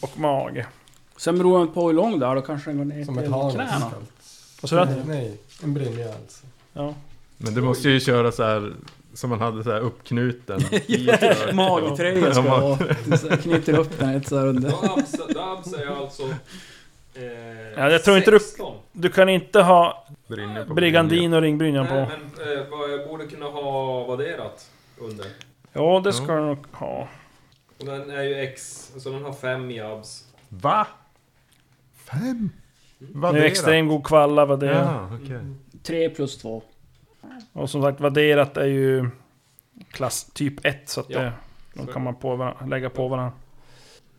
och 0.00 0.18
mage. 0.18 0.66
Sen 1.16 1.38
beror 1.38 1.60
det 1.60 1.66
på 1.66 1.86
hur 1.86 1.94
lång 1.94 2.18
det 2.18 2.26
är, 2.26 2.34
då 2.34 2.40
kanske 2.40 2.70
den 2.70 2.78
går 2.78 2.84
ner 2.84 3.04
Som 3.04 3.18
ett 3.18 3.24
till 3.24 3.32
knäna. 3.32 3.90
Och 4.62 4.68
så 4.68 4.76
att, 4.76 5.06
Nej, 5.06 5.36
en 5.62 5.74
brynja 5.74 6.06
alltså. 6.06 6.46
ja. 6.72 6.94
Men 7.36 7.54
du 7.54 7.62
måste 7.62 7.88
ju 7.88 8.00
köra 8.00 8.32
så 8.32 8.42
här 8.42 8.72
som 9.14 9.30
man 9.30 9.40
hade 9.40 9.64
så 9.64 9.70
här 9.70 9.80
uppknuten. 9.80 10.60
Magtröja 11.52 12.34
ska 12.34 12.44
jag 12.44 12.60
ha. 12.60 12.78
Jag 13.30 13.42
Knyter 13.42 13.78
upp 13.78 13.98
den 13.98 14.14
lite 14.14 14.28
så 14.28 14.38
här 14.38 14.46
under. 14.46 14.70
Dabs, 14.70 15.12
Dabs 15.34 15.72
är 15.72 16.02
alltså... 16.02 16.22
Eh, 17.14 17.22
Ja, 17.76 17.90
jag 17.90 18.04
tror 18.04 18.16
inte 18.16 18.30
du- 18.30 18.38
16. 18.40 18.76
Du 18.92 19.08
kan 19.08 19.28
inte 19.28 19.60
ha 19.60 20.06
brigandin 20.74 21.32
och 21.34 21.42
ringbrynjan 21.42 21.86
Nej, 21.90 22.06
på. 22.06 22.12
men 22.12 22.58
eh, 22.58 22.64
vad 22.70 22.90
jag 22.90 23.08
borde 23.08 23.26
kunna 23.26 23.46
ha 23.46 24.04
vadderat 24.04 24.70
under. 24.98 25.26
Ja, 25.72 26.00
det 26.04 26.12
ska 26.12 26.34
du 26.34 26.40
nog 26.42 26.66
ha. 26.72 27.08
Och 27.80 27.84
den 27.86 28.10
är 28.10 28.22
ju 28.22 28.34
X, 28.34 28.92
så 28.98 29.10
den 29.10 29.24
har 29.24 29.32
fem 29.32 29.70
i 29.70 29.80
abs. 29.80 30.24
Va? 30.48 30.86
Fem? 32.10 32.50
Det 32.98 33.04
är 33.04 33.18
Vadderat? 33.18 33.44
extrem 33.46 33.88
god 33.88 34.04
kvalla 34.06 34.44
vad 34.46 34.60
det 34.60 34.68
är. 34.68 34.82
Ja, 34.84 35.10
okej. 35.22 35.40
Tre 35.82 36.08
plus 36.10 36.38
två. 36.38 36.62
Och 37.52 37.70
som 37.70 37.82
sagt, 37.82 38.00
vadderat 38.00 38.56
är 38.56 38.66
ju 38.66 39.08
klass 39.90 40.24
typ 40.24 40.64
1 40.66 40.88
så 40.88 41.00
att 41.00 41.10
Ja. 41.10 41.20
det, 41.20 41.32
de 41.74 41.86
kan 41.86 42.02
man 42.04 42.14
på, 42.14 42.54
lägga 42.68 42.90
på 42.90 43.08
varandra. 43.08 43.32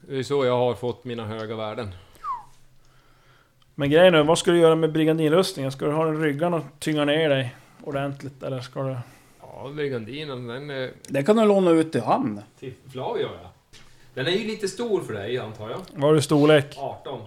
Det 0.02 0.16
är 0.20 0.24
så 0.24 0.46
jag 0.46 0.58
har 0.58 0.74
fått 0.74 1.06
mina 1.06 1.26
höga 1.26 1.56
värden. 1.56 1.96
Men 3.76 3.90
grejen 3.90 4.16
är, 4.16 4.24
vad 4.24 4.40
ska 4.40 4.52
du 4.52 4.60
göra 4.60 4.76
med 4.76 4.92
brigandinrustningen? 4.92 5.72
Ska 5.72 5.86
du 5.86 5.92
ha 5.92 6.06
den 6.06 6.22
ryggan 6.22 6.54
och 6.54 6.64
tynga 6.80 7.06
ner 7.06 7.30
dig 7.30 7.56
ordentligt? 7.84 8.44
Eller 8.44 8.62
ska 8.62 8.84
du... 8.84 8.98
Ja, 9.42 9.72
brigandinen, 9.76 10.48
den 10.48 10.70
är 10.70 10.92
Det 11.08 11.24
kan 11.24 11.36
du 11.36 11.46
låna 11.46 11.72
ut 11.72 11.92
till 11.92 12.02
han. 12.02 12.42
till 12.60 12.74
Flavio 12.92 13.28
ja. 13.44 13.52
Den 14.14 14.28
är 14.28 14.32
ju 14.32 14.48
lite 14.48 14.68
stor 14.68 15.02
för 15.02 15.14
dig 15.14 15.38
antar 15.38 15.70
jag. 15.70 15.80
Vad 15.94 16.04
har 16.04 16.14
du 16.14 16.22
storlek? 16.22 16.76
18. 16.78 17.22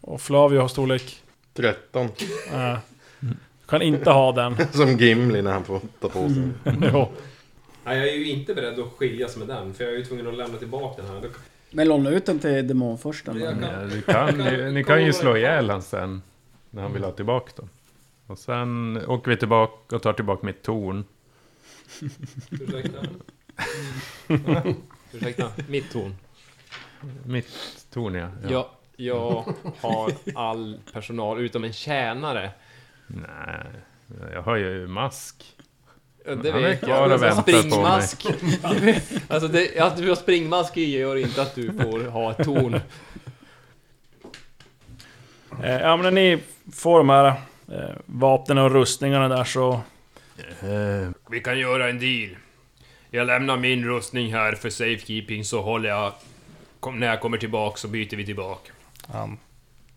Och 0.00 0.20
Flavio 0.20 0.60
har 0.60 0.68
storlek? 0.68 1.22
13. 1.54 2.04
Äh, 2.52 2.78
du 3.20 3.28
kan 3.66 3.82
inte 3.82 4.10
ha 4.10 4.32
den. 4.32 4.56
Som 4.72 4.96
Gimli 4.98 5.42
när 5.42 5.52
han 5.52 5.64
får 5.64 5.80
ta 6.00 6.08
på 6.08 6.28
sig. 6.28 6.48
jo. 6.92 7.08
Nej, 7.84 7.98
jag 7.98 8.08
är 8.08 8.12
ju 8.12 8.30
inte 8.30 8.54
beredd 8.54 8.78
att 8.80 8.92
skiljas 8.96 9.36
med 9.36 9.48
den, 9.48 9.74
för 9.74 9.84
jag 9.84 9.92
är 9.92 9.98
ju 9.98 10.04
tvungen 10.04 10.26
att 10.26 10.34
lämna 10.34 10.58
tillbaka 10.58 11.02
den 11.02 11.10
här. 11.10 11.30
Men 11.72 11.88
låna 11.88 12.10
ut 12.10 12.26
den 12.26 12.38
till 12.38 12.68
demonfursten. 12.68 13.40
Jag 13.40 13.62
Ja, 13.62 13.84
du 13.90 14.02
kan, 14.02 14.38
ni, 14.38 14.72
ni 14.72 14.84
kan 14.84 15.04
ju 15.04 15.12
slå 15.12 15.36
ihjäl 15.36 15.70
han 15.70 15.82
sen. 15.82 16.22
När 16.70 16.82
han 16.82 16.92
vill 16.92 17.04
ha 17.04 17.12
tillbaka 17.12 17.52
dem. 17.56 17.68
Och 18.26 18.38
sen 18.38 19.00
åker 19.06 19.30
vi 19.30 19.36
tillbaka 19.36 19.96
och 19.96 20.02
tar 20.02 20.12
tillbaka 20.12 20.46
mitt 20.46 20.62
torn. 20.62 21.04
Ursäkta. 22.50 22.98
Ursäkta, 25.12 25.52
mitt 25.68 25.92
torn. 25.92 26.14
Mitt 27.26 27.48
torn 27.90 28.14
ja. 28.14 28.30
Ja. 28.48 28.70
Jag 28.96 29.44
har 29.80 30.12
all 30.34 30.80
personal 30.92 31.40
utom 31.40 31.64
en 31.64 31.72
tjänare. 31.72 32.50
Nej, 33.06 33.66
jag 34.32 34.42
har 34.42 34.56
ju 34.56 34.86
mask. 34.86 35.56
Det 36.24 36.30
Han 36.50 36.64
är 36.64 36.68
vet 36.68 36.80
kvar 36.80 36.90
jag. 36.94 37.12
och 37.12 37.22
väntar 37.22 37.42
på 37.42 37.50
mig. 37.80 38.02
springmask. 38.02 38.26
alltså 39.28 39.48
det, 39.48 39.78
att 39.78 39.96
du 39.96 40.08
har 40.08 40.16
springmask 40.16 40.76
i 40.76 40.90
gör 40.98 41.16
inte 41.16 41.42
att 41.42 41.54
du 41.54 41.72
får 41.72 42.10
ha 42.10 42.30
ett 42.30 42.44
torn. 42.44 42.80
Eh, 45.62 45.70
ja 45.80 45.96
men 45.96 46.02
när 46.04 46.10
ni 46.22 46.38
får 46.72 46.98
de 46.98 47.08
här 47.08 47.26
eh, 47.26 47.34
vapnen 48.06 48.58
och 48.58 48.70
rustningarna 48.70 49.28
där 49.28 49.44
så... 49.44 49.72
Eh, 50.60 51.10
Vi 51.30 51.40
kan 51.40 51.58
göra 51.58 51.88
en 51.88 51.98
deal. 52.00 52.36
Jag 53.10 53.26
lämnar 53.26 53.56
min 53.56 53.84
rustning 53.84 54.32
här 54.34 54.52
för 54.52 54.70
safekeeping 54.70 55.44
så 55.44 55.62
håller 55.62 55.88
jag... 55.88 56.12
Kom, 56.80 57.00
när 57.00 57.06
jag 57.06 57.20
kommer 57.20 57.38
tillbaka 57.38 57.76
så 57.76 57.88
byter 57.88 58.16
vi 58.16 58.26
tillbaka. 58.26 58.72
Han 59.12 59.38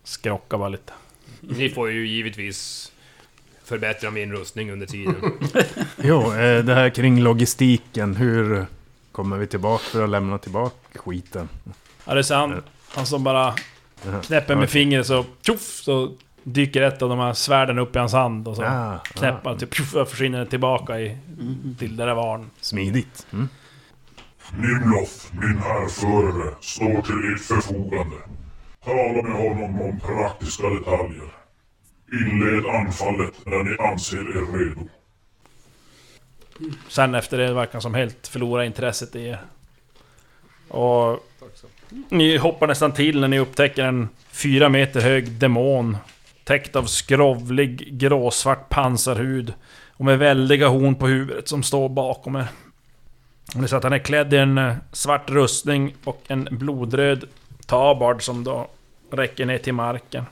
skrockar 0.03 0.57
bara 0.57 0.69
lite. 0.69 0.93
Ni 1.41 1.69
får 1.69 1.91
ju 1.91 2.07
givetvis 2.07 2.91
förbättra 3.65 4.11
min 4.11 4.31
rustning 4.31 4.71
under 4.71 4.85
tiden. 4.85 5.15
jo, 5.97 6.33
eh, 6.33 6.65
det 6.65 6.73
här 6.73 6.89
kring 6.89 7.21
logistiken. 7.21 8.15
Hur 8.15 8.65
kommer 9.11 9.37
vi 9.37 9.47
tillbaka 9.47 9.83
för 9.83 10.03
att 10.03 10.09
lämna 10.09 10.37
tillbaka 10.37 10.99
skiten? 10.99 11.49
Ja, 12.05 12.13
det 12.13 12.19
är 12.19 12.23
så 12.23 12.33
han, 12.35 12.63
han 12.89 13.05
som 13.05 13.23
bara 13.23 13.55
knäpper 14.23 14.55
med 14.55 14.69
fingret 14.69 15.07
så 15.07 15.25
tjoff 15.41 15.61
så 15.61 16.11
dyker 16.43 16.81
ett 16.81 17.01
av 17.01 17.09
de 17.09 17.19
här 17.19 17.33
svärden 17.33 17.79
upp 17.79 17.95
i 17.95 17.99
hans 17.99 18.13
hand 18.13 18.47
och 18.47 18.55
så 18.55 18.63
Ah, 18.63 18.99
knäpper 19.03 19.49
han 19.49 19.59
typ 19.59 19.73
tjoff 19.75 19.95
och 19.95 20.09
försvinner 20.09 20.39
det 20.39 20.45
tillbaka 20.45 20.99
i, 20.99 21.17
till 21.79 21.95
där 21.95 22.07
det 22.07 22.13
var. 22.13 22.45
Smidigt. 22.61 23.27
Mm. 23.33 23.49
Nimloth, 24.57 25.25
min 25.31 25.57
härförare, 25.57 26.55
står 26.61 27.01
till 27.01 27.33
ert 27.33 27.41
förfogande. 27.41 28.15
Tala 28.85 29.21
med 29.23 29.33
honom 29.33 29.81
om 29.81 29.99
praktiska 29.99 30.69
detaljer. 30.69 31.44
Inled 32.21 32.65
anfallet 32.65 33.45
när 33.45 33.63
ni 33.63 33.77
anser 33.91 34.17
er 34.17 34.57
redo. 34.57 34.89
Sen 36.87 37.15
efter 37.15 37.37
det 37.37 37.53
verkar 37.53 37.79
som 37.79 37.93
helt 37.93 38.27
förlora 38.27 38.65
intresset 38.65 39.15
i 39.15 39.27
er. 39.27 39.39
Och 40.67 41.19
ni 42.09 42.37
hoppar 42.37 42.67
nästan 42.67 42.91
till 42.91 43.19
när 43.19 43.27
ni 43.27 43.39
upptäcker 43.39 43.83
en 43.83 44.09
fyra 44.31 44.69
meter 44.69 45.01
hög 45.01 45.31
demon. 45.31 45.97
Täckt 46.43 46.75
av 46.75 46.85
skrovlig 46.85 47.99
gråsvart 47.99 48.69
pansarhud. 48.69 49.53
Och 49.91 50.05
med 50.05 50.19
väldiga 50.19 50.67
horn 50.67 50.95
på 50.95 51.07
huvudet 51.07 51.47
som 51.47 51.63
står 51.63 51.89
bakom 51.89 52.35
er. 52.35 52.47
Ni 53.55 53.67
ser 53.67 53.77
att 53.77 53.83
han 53.83 53.93
är 53.93 53.99
klädd 53.99 54.33
i 54.33 54.37
en 54.37 54.57
eh, 54.57 54.73
svart 54.91 55.29
rustning 55.29 55.95
och 56.03 56.21
en 56.27 56.47
blodröd 56.51 57.25
tabard 57.65 58.23
som 58.23 58.43
då 58.43 58.67
räcker 59.11 59.45
ner 59.45 59.57
till 59.57 59.73
marken. 59.73 60.25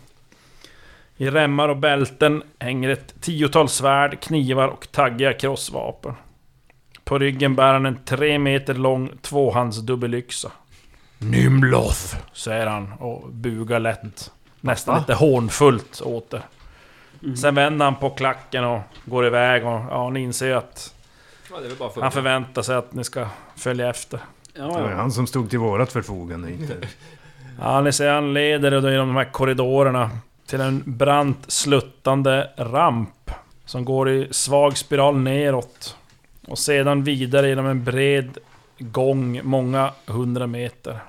I 1.18 1.30
remmar 1.30 1.70
och 1.70 1.78
bälten 1.78 2.44
hänger 2.60 2.90
ett 2.90 3.22
tiotal 3.22 3.70
svärd, 3.70 4.20
knivar 4.20 4.68
och 4.68 4.88
taggiga 4.92 5.34
krossvapen. 5.34 6.14
På 7.04 7.20
ryggen 7.20 7.56
bär 7.56 7.74
han 7.74 7.86
en 7.86 8.00
tre 8.06 8.40
meter 8.40 8.74
lång 8.74 9.10
tvåhandsdubbelyxa. 9.22 10.52
Nymloth, 11.18 12.16
säger 12.34 12.68
han 12.68 12.94
och 12.94 13.30
bugar 13.30 13.80
lätt. 13.80 14.32
Nästan 14.62 15.00
lite 15.00 15.14
hånfullt 15.14 16.02
åt 16.06 16.30
det. 16.30 16.42
Sen 17.36 17.56
vänder 17.56 17.86
han 17.86 17.96
på 17.96 18.10
klacken 18.10 18.64
och 18.64 18.82
går 19.06 19.26
iväg 19.26 19.66
och 19.66 19.82
ja, 19.90 20.10
ni 20.10 20.20
inser 20.20 20.46
ju 20.48 20.54
att 20.54 20.94
Ja, 21.52 21.60
det 21.60 21.66
är 21.66 21.70
väl 21.70 21.78
bara 21.78 21.90
för... 21.90 22.02
han 22.02 22.12
förväntar 22.12 22.62
sig 22.62 22.76
att 22.76 22.94
ni 22.94 23.04
ska 23.04 23.28
följa 23.56 23.90
efter. 23.90 24.20
Det 24.54 24.62
var 24.62 24.82
Ja, 24.82 24.90
ja. 24.90 24.96
han 24.96 25.12
som 25.12 25.28
stod 25.28 25.50
till 25.50 25.60
vårat 25.60 25.92
förfogande, 25.92 26.52
inte... 26.52 26.78
Ja, 27.60 27.82
ni 27.82 27.94
ser 27.94 28.12
han 28.14 28.34
leder 28.34 28.82
då 28.82 28.92
genom 28.92 29.08
de 29.08 29.16
här 29.16 29.32
korridorerna 29.32 30.10
till 30.54 30.62
en 30.62 30.84
brant 30.86 31.52
sluttande 31.52 32.50
ramp 32.58 33.32
som 33.66 33.86
går 33.86 34.10
i 34.10 34.28
svag 34.32 34.78
spiral 34.78 35.18
neråt. 35.18 35.98
Och 36.48 36.60
sedan 36.60 37.04
vidare 37.04 37.50
genom 37.50 37.66
en 37.66 37.84
bred 37.84 38.38
gång 38.80 39.42
många 39.44 39.92
hundra 40.06 40.48
meter. 40.48 41.00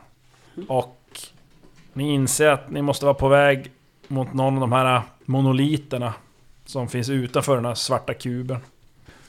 Och 0.69 1.21
ni 1.93 2.15
inser 2.15 2.49
att 2.49 2.71
ni 2.71 2.83
måste 2.83 3.05
vara 3.05 3.15
på 3.15 3.29
väg 3.29 3.71
mot 4.09 4.33
någon 4.33 4.55
av 4.55 4.61
de 4.61 4.73
här 4.73 5.03
monoliterna 5.25 6.15
som 6.65 6.89
finns 6.89 7.09
utanför 7.09 7.57
den 7.57 7.65
här 7.65 7.75
svarta 7.75 8.15
kuben. 8.15 8.59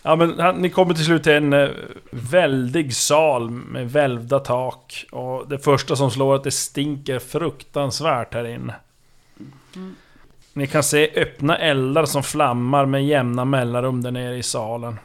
Ja 0.01 0.15
men 0.15 0.55
ni 0.55 0.69
kommer 0.69 0.93
till 0.93 1.05
slut 1.05 1.24
till 1.24 1.34
en 1.34 1.53
eh, 1.53 1.69
väldig 2.12 2.95
sal 2.95 3.50
med 3.50 3.91
välvda 3.91 4.39
tak. 4.39 5.05
Och 5.12 5.50
det 5.50 5.60
första 5.60 5.95
som 5.95 6.12
slår 6.12 6.34
är 6.34 6.38
att 6.38 6.43
det 6.43 6.51
stinker 6.51 7.19
fruktansvärt 7.19 8.34
här 8.34 8.45
inne. 8.45 8.75
Mm. 9.75 9.95
Ni 10.57 10.67
kan 10.67 10.83
se 10.83 11.12
öppna 11.15 11.57
eldar 11.57 12.05
som 12.05 12.24
flammar 12.24 12.85
med 12.85 13.05
jämna 13.05 13.45
mellanrum 13.45 14.01
där 14.01 14.12
nere 14.12 14.38
i 14.38 14.43
salen. 14.43 15.00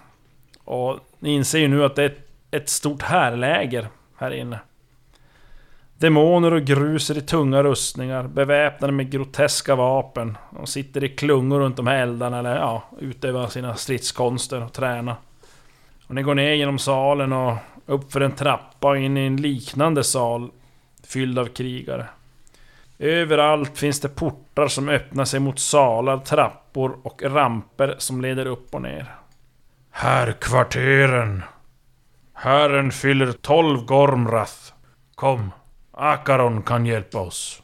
Och 0.65 0.99
ni 1.19 1.35
inser 1.35 1.59
ju 1.59 1.69
nu 1.69 1.85
att 1.85 1.97
det 1.97 2.03
är 2.03 2.07
ett, 2.07 2.29
ett 2.51 2.69
stort 2.69 3.03
härläger 3.03 3.89
här 4.17 4.31
inne. 4.31 4.61
Demoner 5.99 6.53
och 6.53 6.63
gruser 6.63 7.19
i 7.19 7.21
tunga 7.21 7.63
rustningar, 7.63 8.23
beväpnade 8.23 8.93
med 8.93 9.11
groteska 9.11 9.75
vapen. 9.75 10.39
De 10.51 10.67
sitter 10.67 11.05
i 11.05 11.09
klungor 11.09 11.61
runt 11.61 11.77
de 11.77 11.87
här 11.87 12.03
eldarna 12.03 12.39
eller 12.39 12.57
ja, 12.57 12.83
utövar 13.01 13.49
sina 13.49 13.75
stridskonster 13.75 14.65
och 14.65 14.73
tränar. 14.73 15.17
Och 16.07 16.15
ni 16.15 16.23
går 16.23 16.35
ner 16.35 16.53
genom 16.53 16.79
salen 16.79 17.33
och 17.33 17.57
upp 17.87 18.13
för 18.13 18.21
en 18.21 18.33
trappa 18.33 18.89
och 18.89 18.99
in 18.99 19.17
i 19.17 19.27
en 19.27 19.37
liknande 19.37 20.05
sal 20.05 20.51
fylld 21.07 21.39
av 21.39 21.47
krigare. 21.47 22.07
Överallt 23.03 23.79
finns 23.79 24.01
det 24.01 24.09
portar 24.09 24.69
som 24.69 24.89
öppnar 24.89 25.25
sig 25.25 25.41
mot 25.41 25.59
salar, 25.59 26.19
trappor 26.19 26.99
och 27.03 27.23
ramper 27.23 27.95
som 27.99 28.21
leder 28.21 28.47
upp 28.47 28.75
och 28.75 28.83
ner. 28.83 29.15
Här 29.91 30.33
kvarteren. 30.33 31.43
Herren 32.33 32.93
fyller 32.93 33.33
tolv 33.33 33.85
Gormrath. 33.85 34.73
Kom, 35.15 35.51
Akaron 35.91 36.63
kan 36.63 36.87
hjälpa 36.87 37.19
oss. 37.21 37.63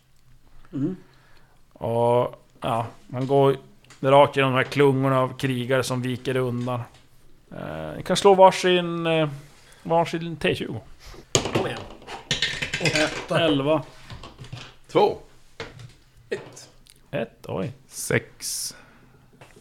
Och 1.73 2.45
ja, 2.61 2.87
man 3.07 3.26
går 3.26 3.57
rakt 4.00 4.37
genom 4.37 4.52
de 4.52 4.57
här 4.57 4.64
klungorna 4.64 5.21
av 5.21 5.38
krigare 5.38 5.83
som 5.83 6.02
viker 6.02 6.37
undan. 6.37 6.81
Eh, 7.52 7.97
ni 7.97 8.02
kan 8.02 8.16
slå 8.16 8.35
varsin, 8.35 9.07
eh, 9.07 9.28
varsin 9.83 10.37
T20. 10.37 10.81
Kom 11.55 11.66
igen. 11.66 11.81
11. 13.31 13.83
Två. 14.88 15.19
Ett, 17.11 17.47
oj. 17.49 17.73
Sex. 17.88 18.76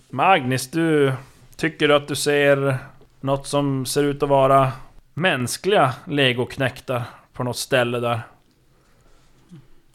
Magnus, 0.09 0.71
du 0.71 1.13
tycker 1.55 1.89
att 1.89 2.07
du 2.07 2.15
ser 2.15 2.77
något 3.19 3.47
som 3.47 3.85
ser 3.85 4.03
ut 4.03 4.23
att 4.23 4.29
vara 4.29 4.71
mänskliga 5.13 5.93
legoknäktar 6.07 7.03
på 7.33 7.43
något 7.43 7.57
ställe 7.57 7.99
där. 7.99 8.21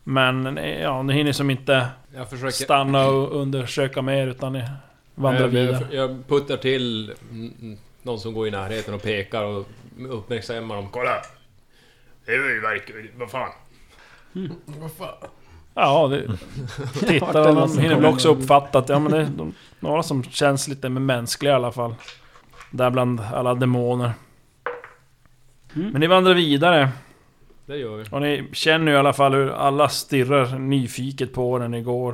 Men 0.04 0.56
ja, 0.56 1.02
ni 1.02 1.12
hinner 1.12 1.32
som 1.32 1.50
inte 1.50 1.88
Jag 2.14 2.30
försöker... 2.30 2.50
stanna 2.50 3.06
och 3.06 3.40
undersöka 3.40 4.02
mer 4.02 4.26
utan 4.26 4.52
ni 4.52 4.64
vandrar 5.14 5.40
jag, 5.40 5.48
vidare. 5.48 5.86
jag, 5.90 6.10
jag 6.10 6.28
puttar 6.28 6.56
till 6.56 7.14
någon 8.02 8.20
som 8.20 8.34
går 8.34 8.48
i 8.48 8.50
närheten 8.50 8.94
och 8.94 9.02
pekar 9.02 9.42
och 9.42 9.66
uppmärksammar 10.08 10.76
dem. 10.76 10.88
Kolla! 10.90 11.22
Det 12.24 12.32
är 12.32 12.36
ju 12.36 12.60
verkligen... 14.32 14.80
Vad 14.80 14.92
fan? 14.92 15.30
Ja, 15.74 16.08
det, 16.08 16.26
tittar 17.06 17.48
och 17.48 17.54
de 17.54 17.78
hinner 17.78 17.96
väl 17.96 18.04
också 18.04 18.28
uppfatta 18.28 18.78
att 18.78 18.88
ja, 18.88 18.98
men 18.98 19.12
det 19.12 19.18
är 19.18 19.26
de, 19.36 19.54
några 19.80 20.02
som 20.02 20.22
känns 20.22 20.68
lite 20.68 20.88
mer 20.88 21.00
mänskliga 21.00 21.52
i 21.52 21.54
alla 21.54 21.72
fall. 21.72 21.94
Där 22.70 22.90
bland 22.90 23.20
alla 23.20 23.54
demoner. 23.54 24.12
Men 25.72 26.00
ni 26.00 26.06
vandrar 26.06 26.34
vidare. 26.34 26.88
Det 27.66 27.76
gör 27.76 27.96
vi. 27.96 28.04
Och 28.10 28.22
ni 28.22 28.48
känner 28.52 28.92
ju 28.92 28.96
i 28.96 28.98
alla 28.98 29.12
fall 29.12 29.34
hur 29.34 29.50
alla 29.50 29.88
stirrar 29.88 30.58
nyfiket 30.58 31.32
på 31.32 31.56
er 31.56 31.60
när 31.60 31.68
ni 31.68 31.82
går. 31.82 32.12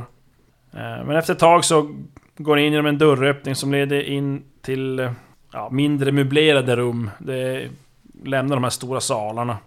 Eh, 0.73 1.05
Men 1.05 1.17
efter 1.17 1.33
ett 1.33 1.39
tag 1.39 1.65
så 1.65 1.95
går 2.37 2.57
ni 2.57 2.67
in 2.67 2.73
genom 2.73 2.87
en 2.87 2.99
dörröppning 2.99 3.55
som 3.55 3.73
leder 3.73 4.03
in 4.03 4.45
till 4.63 4.99
eh, 4.99 5.13
ja, 5.53 5.69
mindre 5.73 6.13
möblerade 6.13 6.77
rum. 6.77 7.11
Det 7.19 7.69
lämnar 8.25 8.57
de 8.57 8.65
här 8.65 8.71
stora 8.71 9.01
salarna. 9.01 9.59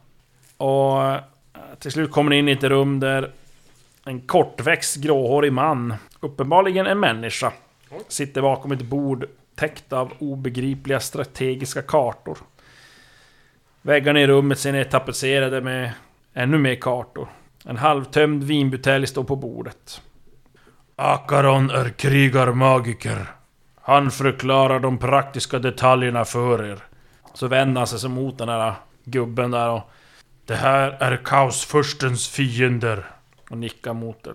Och 0.57 1.03
eh, 1.03 1.19
till 1.79 1.91
slut 1.91 2.11
kommer 2.11 2.29
ni 2.29 2.37
in 2.37 2.49
i 2.49 2.51
ett 2.51 2.63
rum 2.63 2.99
där 2.99 3.31
en 4.05 4.21
kortväxt 4.21 4.95
gråhårig 4.95 5.53
man, 5.53 5.93
uppenbarligen 6.19 6.87
en 6.87 6.99
människa, 6.99 7.53
sitter 8.07 8.41
bakom 8.41 8.71
ett 8.71 8.81
bord 8.81 9.25
täckt 9.55 9.93
av 9.93 10.13
obegripliga 10.19 10.99
strategiska 10.99 11.81
kartor. 11.81 12.37
Väggarna 13.81 14.21
i 14.21 14.27
rummet 14.27 14.59
sen 14.59 14.75
är 14.75 14.83
tapetserade 14.83 15.61
med 15.61 15.91
ännu 16.33 16.57
mer 16.57 16.75
kartor. 16.75 17.27
En 17.65 17.77
halvtömd 17.77 18.43
vinbutelj 18.43 19.07
står 19.07 19.23
på 19.23 19.35
bordet. 19.35 20.01
Akaron 20.95 21.69
är 21.69 21.89
krigarmagiker. 21.89 23.25
Han 23.81 24.11
förklarar 24.11 24.79
de 24.79 24.97
praktiska 24.97 25.59
detaljerna 25.59 26.25
för 26.25 26.71
er. 26.71 26.79
Så 27.33 27.47
vänder 27.47 27.79
han 27.79 27.87
sig 27.87 28.09
mot 28.09 28.37
den 28.37 28.49
här 28.49 28.73
gubben 29.03 29.51
där 29.51 29.69
och... 29.69 29.91
Det 30.49 30.55
här 30.55 30.97
är 30.99 31.17
kaosfurstens 31.17 32.27
fiender. 32.29 33.03
Och 33.49 33.57
nickar 33.57 33.93
mot 33.93 34.27
er. 34.27 34.33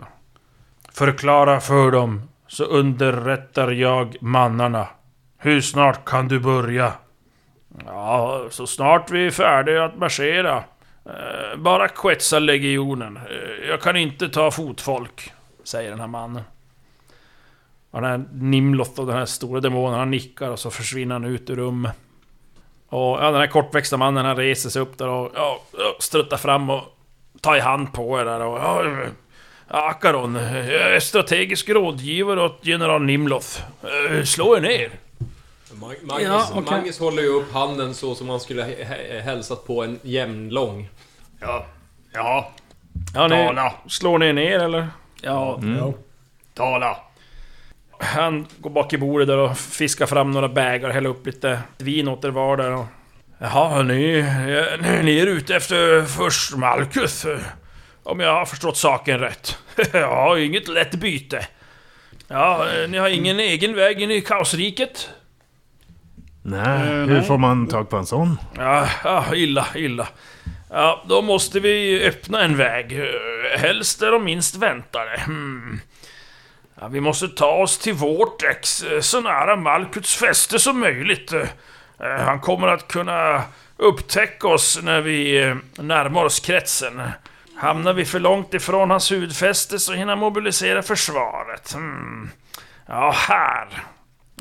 Förklara 0.92 1.60
för 1.60 1.90
dem, 1.90 2.22
så 2.46 2.64
underrättar 2.64 3.70
jag 3.70 4.16
mannarna. 4.20 4.88
Hur 5.38 5.60
snart 5.60 6.04
kan 6.04 6.28
du 6.28 6.40
börja? 6.40 6.92
Ja, 7.86 8.46
så 8.50 8.66
snart 8.66 9.10
vi 9.10 9.26
är 9.26 9.30
färdiga 9.30 9.84
att 9.84 9.96
marschera. 9.98 10.64
Eh, 11.06 11.56
Bara 11.58 11.88
quetsa 11.88 12.38
legionen. 12.38 13.16
Eh, 13.16 13.68
Jag 13.68 13.80
kan 13.82 13.96
inte 13.96 14.28
ta 14.28 14.50
fotfolk, 14.50 15.32
säger 15.64 15.90
den 15.90 16.00
här 16.00 16.06
mannen. 16.06 16.42
Och 17.90 18.00
den 18.00 18.10
här 18.10 18.24
Nimloth 18.32 19.00
och 19.00 19.06
den 19.06 19.16
här 19.16 19.26
stora 19.26 19.60
demonen, 19.60 19.98
han 19.98 20.10
nickar 20.10 20.50
och 20.50 20.58
så 20.58 20.70
försvinner 20.70 21.14
han 21.14 21.24
ut 21.24 21.50
ur 21.50 21.56
rummet. 21.56 21.96
Och 22.94 23.18
ja, 23.24 23.30
den 23.30 23.40
här 23.40 23.46
kortväxta 23.46 23.96
mannen, 23.96 24.24
han 24.26 24.36
reser 24.36 24.70
sig 24.70 24.82
upp 24.82 24.98
där 24.98 25.08
och 25.08 25.30
ja, 25.34 25.60
struttar 26.00 26.36
fram 26.36 26.70
och 26.70 26.82
tar 27.40 27.56
i 27.56 27.60
hand 27.60 27.92
på 27.92 28.20
er 28.20 28.24
där 28.24 28.40
och... 28.40 28.58
Ja, 28.58 28.84
Akaron, 29.68 30.34
jag 30.54 30.94
är 30.94 31.00
strategisk 31.00 31.68
rådgivare 31.68 32.42
åt 32.42 32.58
general 32.62 33.02
Nimloth. 33.02 33.60
Eh, 33.82 34.24
Slå 34.24 34.56
er 34.56 34.60
ner! 34.60 34.90
Mag- 35.72 35.96
Magnus, 36.02 36.28
Ja, 36.28 36.46
okej. 36.54 36.62
Magnus 36.70 36.98
håller 37.00 37.22
ju 37.22 37.28
upp 37.28 37.52
handen 37.52 37.94
så 37.94 38.14
som 38.14 38.26
man 38.26 38.40
skulle 38.40 38.62
hälsat 39.24 39.66
på 39.66 39.84
en 39.84 39.98
jämnlång. 40.02 40.88
Ja. 41.40 41.66
Ja. 42.12 42.50
Ja, 43.14 43.28
ni 43.28 43.46
Tala. 43.46 43.72
slår 43.88 44.18
ni 44.18 44.32
ner 44.32 44.58
eller? 44.58 44.88
Ja, 45.20 45.60
Ja. 45.78 45.92
Tala. 46.54 46.96
Han 48.04 48.46
går 48.58 48.70
bak 48.70 48.92
i 48.92 48.98
bordet 48.98 49.28
där 49.28 49.38
och 49.38 49.58
fiskar 49.58 50.06
fram 50.06 50.30
några 50.30 50.48
bägar 50.48 50.88
och 50.88 50.94
häller 50.94 51.10
upp 51.10 51.26
lite 51.26 51.58
vin 51.78 52.08
åt 52.08 52.24
er 52.24 52.30
var 52.30 52.56
där 52.56 52.70
och... 52.72 52.86
Jaha, 53.38 53.82
ni, 53.82 54.22
ni, 54.80 55.02
ni 55.02 55.18
är 55.18 55.26
ute 55.26 55.56
efter 55.56 56.04
först 56.04 56.56
Malkuth. 56.56 57.26
Om 58.02 58.20
jag 58.20 58.34
har 58.34 58.46
förstått 58.46 58.76
saken 58.76 59.18
rätt. 59.18 59.58
ja, 59.92 60.38
inget 60.38 60.68
lätt 60.68 60.94
byte. 60.94 61.46
Ja, 62.28 62.66
ni 62.88 62.98
har 62.98 63.08
ingen 63.08 63.40
egen 63.40 63.74
väg 63.74 64.02
in 64.02 64.10
i 64.10 64.20
kaosriket? 64.20 65.10
Nej, 66.42 67.06
hur 67.06 67.22
får 67.22 67.38
man 67.38 67.66
tag 67.68 67.90
på 67.90 67.96
en 67.96 68.06
sån? 68.06 68.38
Ja, 68.56 68.88
ja, 69.04 69.34
illa, 69.34 69.66
illa. 69.74 70.08
Ja, 70.70 71.04
då 71.08 71.22
måste 71.22 71.60
vi 71.60 72.04
öppna 72.04 72.42
en 72.42 72.56
väg. 72.56 72.98
Eh, 72.98 73.60
Helst 73.60 74.00
där 74.00 74.12
de 74.12 74.24
minst 74.24 74.56
väntar 74.56 75.06
det. 75.06 75.20
Hmm. 75.20 75.80
Ja, 76.84 76.88
vi 76.88 77.00
måste 77.00 77.28
ta 77.28 77.50
oss 77.50 77.78
till 77.78 77.94
Vortex, 77.94 78.82
eh, 78.82 79.00
så 79.00 79.20
nära 79.20 79.56
Malkuts 79.56 80.16
fäste 80.16 80.58
som 80.58 80.80
möjligt. 80.80 81.32
Eh, 81.32 81.46
Han 81.98 82.40
kommer 82.40 82.68
att 82.68 82.88
kunna 82.88 83.42
upptäcka 83.76 84.48
oss 84.48 84.80
när 84.82 85.00
vi 85.00 85.42
eh, 85.42 85.56
närmar 85.76 86.24
oss 86.24 86.40
kretsen. 86.40 87.02
Hamnar 87.56 87.92
vi 87.92 88.04
för 88.04 88.20
långt 88.20 88.54
ifrån 88.54 88.90
hans 88.90 89.12
hudfäste 89.12 89.78
så 89.78 89.92
hinner 89.92 90.12
han 90.12 90.18
mobilisera 90.18 90.82
försvaret. 90.82 91.72
Hmm. 91.72 92.30
Ja, 92.86 93.14
här. 93.16 93.68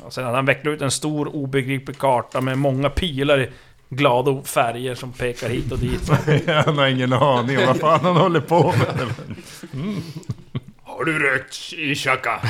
Och 0.02 0.12
sen 0.12 0.24
hade 0.24 0.36
han 0.36 0.46
vecklat 0.46 0.72
ut 0.72 0.82
en 0.82 0.90
stor 0.90 1.36
obegriplig 1.36 1.98
karta 1.98 2.40
med 2.40 2.58
många 2.58 2.90
pilar 2.90 3.40
i 3.40 3.50
glada 3.88 4.42
färger 4.42 4.94
som 4.94 5.12
pekar 5.12 5.48
hit 5.48 5.72
och 5.72 5.78
dit. 5.78 6.08
Han 6.64 6.78
har 6.78 6.86
ingen 6.86 7.12
aning 7.12 7.58
om 7.58 7.66
vad 7.66 7.80
fan 7.80 8.00
han 8.04 8.16
håller 8.16 8.40
på 8.40 8.74
med. 8.78 9.14
Har 10.96 11.04
du 11.04 11.18
rökt 11.18 11.72
i 11.72 11.94
Chaka? 11.94 12.40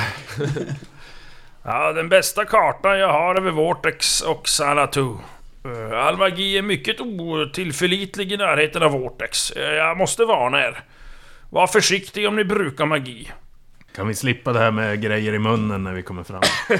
Ja, 1.67 1.93
den 1.93 2.09
bästa 2.09 2.45
kartan 2.45 2.99
jag 2.99 3.11
har 3.13 3.35
över 3.35 3.51
Vortex 3.51 4.21
och 4.21 4.47
Sanatu. 4.49 5.13
Eh, 5.65 5.99
All 6.05 6.17
magi 6.17 6.57
är 6.57 6.61
mycket 6.61 7.01
otillförlitlig 7.01 8.31
i 8.31 8.37
närheten 8.37 8.83
av 8.83 8.91
Vortex. 8.91 9.51
Eh, 9.51 9.73
Jag 9.73 9.97
måste 9.97 10.25
varna 10.25 10.61
er. 10.63 10.83
Var 11.49 11.67
försiktig 11.67 12.27
om 12.27 12.35
ni 12.35 12.43
brukar 12.43 12.85
magi. 12.85 13.31
Kan 13.95 14.07
vi 14.07 14.15
slippa 14.15 14.53
det 14.53 14.59
här 14.59 14.71
med 14.71 15.01
grejer 15.01 15.33
i 15.33 15.39
munnen 15.39 15.83
när 15.83 15.93
vi 15.93 16.01
kommer 16.03 16.23
fram? 16.23 16.41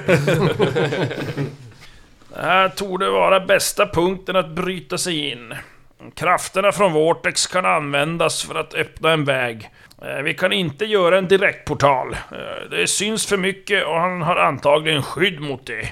Det 2.29 2.41
här 2.41 2.69
torde 2.69 3.09
vara 3.09 3.39
bästa 3.39 3.87
punkten 3.87 4.35
att 4.35 4.49
bryta 4.49 4.97
sig 4.97 5.31
in. 5.31 5.53
Krafterna 6.11 6.71
från 6.71 6.93
Vortex 6.93 7.47
kan 7.47 7.65
användas 7.65 8.43
för 8.43 8.55
att 8.55 8.73
öppna 8.73 9.11
en 9.11 9.25
väg. 9.25 9.69
Eh, 10.01 10.23
vi 10.23 10.33
kan 10.33 10.53
inte 10.53 10.85
göra 10.85 11.17
en 11.17 11.27
direktportal. 11.27 12.13
Eh, 12.13 12.69
det 12.71 12.87
syns 12.87 13.25
för 13.25 13.37
mycket 13.37 13.85
och 13.85 13.99
han 13.99 14.21
har 14.21 14.35
antagligen 14.35 15.03
skydd 15.03 15.39
mot 15.39 15.65
det. 15.65 15.91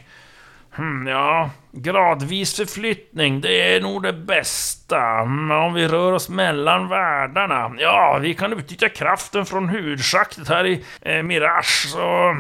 Hmm, 0.76 1.08
ja, 1.08 1.50
gradvis 1.72 2.56
förflyttning, 2.56 3.42
det 3.42 3.76
är 3.76 3.82
nog 3.82 4.04
det 4.04 4.14
bästa. 4.14 5.22
Hmm, 5.22 5.52
om 5.52 5.74
vi 5.74 5.88
rör 5.88 6.12
oss 6.12 6.30
mellan 6.30 6.90
världarna, 6.90 7.76
ja, 7.78 8.20
vi 8.22 8.34
kan 8.34 8.54
utnyttja 8.54 8.90
kraften 8.90 9.46
från 9.46 9.70
huvudschaktet 9.70 10.50
här 10.50 10.66
i 10.66 10.84
eh, 11.02 11.24
Mirage 11.24 11.88
så, 11.88 12.36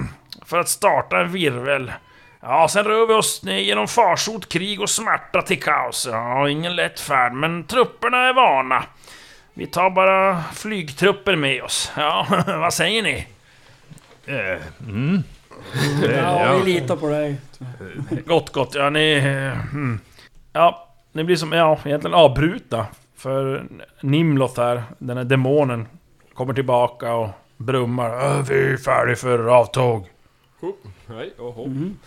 för 0.45 0.59
att 0.59 0.69
starta 0.69 1.19
en 1.19 1.31
virvel. 1.31 1.91
Ja, 2.45 2.67
sen 2.67 2.83
rör 2.85 3.07
vi 3.07 3.13
oss 3.13 3.41
genom 3.43 3.87
farsot, 3.87 4.49
krig 4.49 4.81
och 4.81 4.89
smärta 4.89 5.41
till 5.41 5.61
kaos. 5.61 6.07
Ja, 6.11 6.49
ingen 6.49 6.75
lätt 6.75 6.99
färd, 6.99 7.33
men 7.33 7.63
trupperna 7.63 8.17
är 8.29 8.33
vana. 8.33 8.83
Vi 9.53 9.67
tar 9.67 9.89
bara 9.89 10.43
flygtrupper 10.53 11.35
med 11.35 11.63
oss. 11.63 11.91
Ja, 11.97 12.27
vad 12.47 12.73
säger 12.73 13.03
ni? 13.03 13.27
Eh, 14.25 14.61
mm. 14.89 15.23
Det, 16.01 16.15
ja, 16.17 16.45
ja. 16.45 16.57
vi 16.57 16.73
litar 16.73 16.95
på 16.95 17.09
dig. 17.09 17.35
Gott, 18.25 18.49
gott. 18.53 18.75
Ja, 18.75 18.89
ni... 18.89 19.13
eh, 19.13 19.73
Mm. 19.73 19.99
Ja, 20.53 20.87
ni 21.11 21.23
blir 21.23 21.35
som, 21.35 21.51
ja, 21.51 21.79
egentligen 21.85 22.13
avbrutna. 22.13 22.85
För 23.17 23.63
Nimloth 24.01 24.59
här, 24.59 24.83
den 24.99 25.17
här 25.17 25.23
demonen, 25.23 25.87
kommer 26.33 26.53
tillbaka 26.53 27.13
och 27.13 27.29
brummar. 27.57 28.25
"Äh, 28.37 28.41
Vi 28.49 28.73
är 28.73 28.77
färdiga 28.77 29.15
för 29.15 29.47
avtåg. 29.47 30.07
Nej, 31.05 31.33
oho. 31.37 31.67
Mhm. 31.67 31.97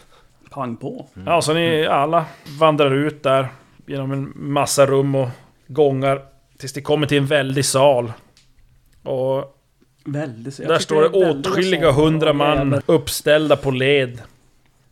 Pang 0.56 0.76
på. 0.76 1.06
Ja, 1.26 1.42
så 1.42 1.54
ni 1.54 1.86
alla 1.86 2.24
vandrar 2.58 2.94
ut 2.94 3.22
där 3.22 3.48
genom 3.86 4.12
en 4.12 4.32
massa 4.34 4.86
rum 4.86 5.14
och 5.14 5.28
gångar 5.66 6.22
tills 6.58 6.76
ni 6.76 6.82
kommer 6.82 7.06
till 7.06 7.18
en 7.18 7.26
väldig 7.26 7.64
sal. 7.64 8.12
Och 9.02 9.62
Väldigt. 10.04 10.56
där 10.56 10.78
står 10.78 11.02
det 11.02 11.08
åtskilliga 11.08 11.92
hundra 11.92 12.32
man 12.32 12.80
uppställda 12.86 13.56
på 13.56 13.70
led. 13.70 14.22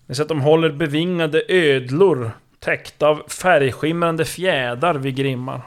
Ni 0.07 0.15
ser 0.15 0.23
att 0.23 0.29
de 0.29 0.41
håller 0.41 0.71
bevingade 0.71 1.43
ödlor 1.49 2.31
täckta 2.61 3.09
av 3.09 3.23
färgskimrande 3.29 4.25
fjädrar 4.25 4.95
vid 4.95 5.17
grimmar. 5.17 5.61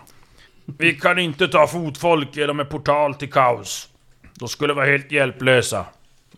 Vi 0.65 0.93
kan 0.93 1.19
inte 1.19 1.47
ta 1.47 1.67
fotfolk 1.67 2.35
genom 2.37 2.59
en 2.59 2.67
portal 2.67 3.13
till 3.13 3.31
kaos. 3.31 3.89
Då 4.33 4.47
skulle 4.47 4.73
vi 4.73 4.77
vara 4.77 4.85
helt 4.85 5.11
hjälplösa. 5.11 5.85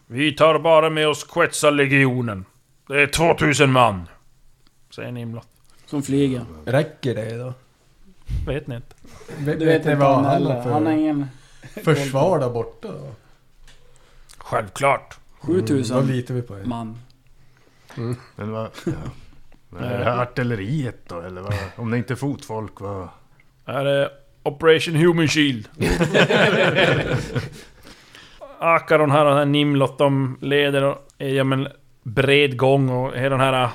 Vi 0.07 0.31
tar 0.31 0.59
bara 0.59 0.89
med 0.89 1.07
oss 1.07 1.23
Quetzal-legionen. 1.23 2.45
Det 2.89 3.01
är 3.01 3.07
2000 3.07 3.71
man. 3.71 4.07
Säger 4.95 5.11
Nimlot. 5.11 5.47
Som 5.85 6.03
flyger. 6.03 6.45
Räcker 6.65 7.15
det 7.15 7.37
då? 7.37 7.53
Vet 8.47 8.67
ni 8.67 8.75
inte? 8.75 8.95
Vet, 9.37 9.59
Du 9.59 9.65
vet 9.65 9.85
ni 9.85 9.91
inte 9.91 10.03
vad 10.05 10.15
han 10.25 10.45
har 10.45 10.63
för 10.63 10.71
Han 10.71 10.85
har 10.85 10.93
ingen... 10.93 11.27
försvar 11.83 12.39
där 12.39 12.49
borta 12.49 12.87
då? 12.87 13.11
Självklart. 14.37 15.17
7000 15.39 15.97
Då 15.97 16.03
litar 16.13 16.33
vi 16.33 16.41
på 16.41 16.59
er. 16.59 16.63
man. 16.63 16.97
Men 18.35 18.51
vad... 18.51 18.69
Ja. 18.85 18.91
Men 19.69 19.83
är 19.83 19.99
det 19.99 20.21
artilleriet 20.21 21.09
då 21.09 21.19
eller 21.21 21.41
vad? 21.41 21.53
Om 21.75 21.91
det 21.91 21.97
inte 21.97 22.13
är 22.13 22.15
fotfolk 22.15 22.79
vad? 22.81 23.07
Är 23.65 24.09
Operation 24.43 24.95
Human 24.95 25.27
Shield. 25.27 25.69
Akaron 28.59 29.11
här 29.11 29.25
och 29.25 29.29
den 29.29 29.37
här 29.37 29.45
Nimlot, 29.45 29.97
de 29.97 30.37
leder 30.41 30.83
och 30.83 30.97
är 31.17 31.27
genom 31.27 31.53
en 31.53 31.67
bred 32.15 32.57
gång 32.57 32.89
och 32.89 33.15
hela 33.15 33.29
den 33.29 33.39
här 33.39 33.69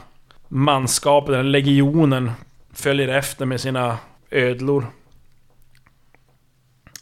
manskapet, 0.48 1.28
den 1.28 1.36
här 1.36 1.44
legionen, 1.44 2.30
följer 2.72 3.08
efter 3.08 3.46
med 3.46 3.60
sina 3.60 3.98
ödlor. 4.30 4.86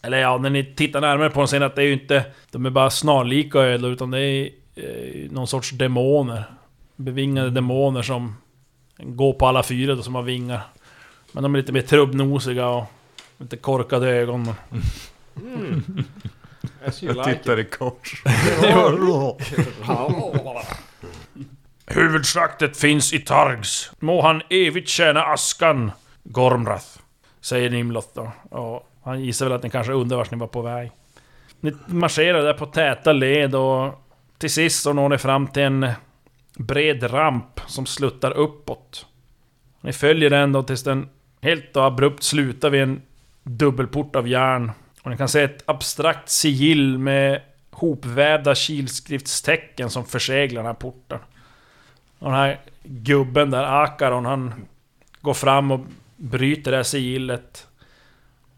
Eller 0.03 0.19
ja, 0.19 0.39
när 0.39 0.51
ni 0.51 0.75
tittar 0.75 1.01
närmare 1.01 1.31
på 1.31 1.41
dem 1.41 1.49
ser 1.49 1.61
ni 1.61 1.67
att 1.67 1.77
det 1.77 1.83
är 1.83 1.87
ju 1.87 1.93
inte... 1.93 2.25
De 2.51 2.67
är 2.67 2.71
bara 2.71 2.91
snarlika 2.91 3.59
ödlor, 3.59 3.93
utan 3.93 4.11
det 4.11 4.21
är 4.21 4.51
eh, 4.75 5.31
någon 5.31 5.47
sorts 5.47 5.71
demoner. 5.71 6.45
Bevingade 6.97 7.51
demoner 7.51 8.03
som 8.03 8.37
går 8.99 9.33
på 9.33 9.47
alla 9.47 9.63
fyra 9.63 9.95
då, 9.95 10.03
som 10.03 10.15
har 10.15 10.23
vingar. 10.23 10.61
Men 11.33 11.43
de 11.43 11.55
är 11.55 11.59
lite 11.59 11.73
mer 11.73 11.83
trubbnosiga 11.83 12.69
och 12.69 12.85
lite 13.39 13.57
korkade 13.57 14.09
ögon. 14.09 14.55
you 15.35 15.83
Jag 17.01 17.25
tittar 17.25 17.61
i 17.61 17.65
kors. 17.65 18.23
Huvudslaktet 22.03 22.77
finns 22.77 23.13
i 23.13 23.19
Targs. 23.19 23.93
Må 23.99 24.23
han 24.23 24.43
evigt 24.51 24.89
tjäna 24.89 25.23
askan, 25.23 25.93
Gormrath. 26.25 26.87
Säger 27.41 27.71
Nimloth 27.71 28.09
då. 28.15 28.33
Och 28.51 28.89
han 29.05 29.25
gissar 29.25 29.47
väl 29.47 29.55
att 29.55 29.63
ni 29.63 29.71
kanske 29.71 29.93
undrar 29.93 30.17
vart 30.17 30.31
ni 30.31 30.39
var 30.39 30.47
på 30.47 30.63
väg. 30.63 30.91
Ni 31.61 31.73
marscherar 31.87 32.43
där 32.43 32.55
på 32.55 32.67
täta 32.67 33.13
led 33.13 33.55
och 33.55 34.05
till 34.39 34.51
sist 34.51 34.83
så 34.83 34.93
når 34.93 35.09
ni 35.09 35.19
fram 35.19 35.47
till 35.47 35.63
en 35.63 35.87
bred 36.59 37.13
ramp 37.13 37.61
som 37.67 37.87
sluttar 37.87 38.31
uppåt. 38.31 39.07
Ni 39.81 39.93
följer 39.93 40.31
den 40.31 40.53
då 40.53 40.63
tills 40.63 40.83
den 40.83 41.09
helt 41.41 41.77
abrupt 41.77 42.23
slutar 42.23 42.71
vid 42.71 42.83
en 42.83 43.03
dubbelport 43.43 44.17
av 44.17 44.29
järn. 44.29 44.73
Och 45.03 45.11
ni 45.11 45.17
kan 45.17 45.29
se 45.29 45.43
ett 45.43 45.63
abstrakt 45.67 46.29
sigill 46.29 46.99
med 46.99 47.43
hopvävda 47.71 48.55
kilskriftstecken 48.55 49.91
som 49.91 50.05
förseglar 50.05 50.63
den 50.63 50.67
här 50.67 50.75
porten. 50.75 51.19
Och 52.23 52.31
den 52.31 52.39
här 52.39 52.61
gubben 52.83 53.51
där, 53.51 53.83
Akaron, 53.85 54.25
han 54.25 54.55
går 55.21 55.35
fram 55.35 55.71
och 55.71 55.81
bryter 56.17 56.71
det 56.71 56.77
här 56.77 56.85
sigillet. 56.85 57.67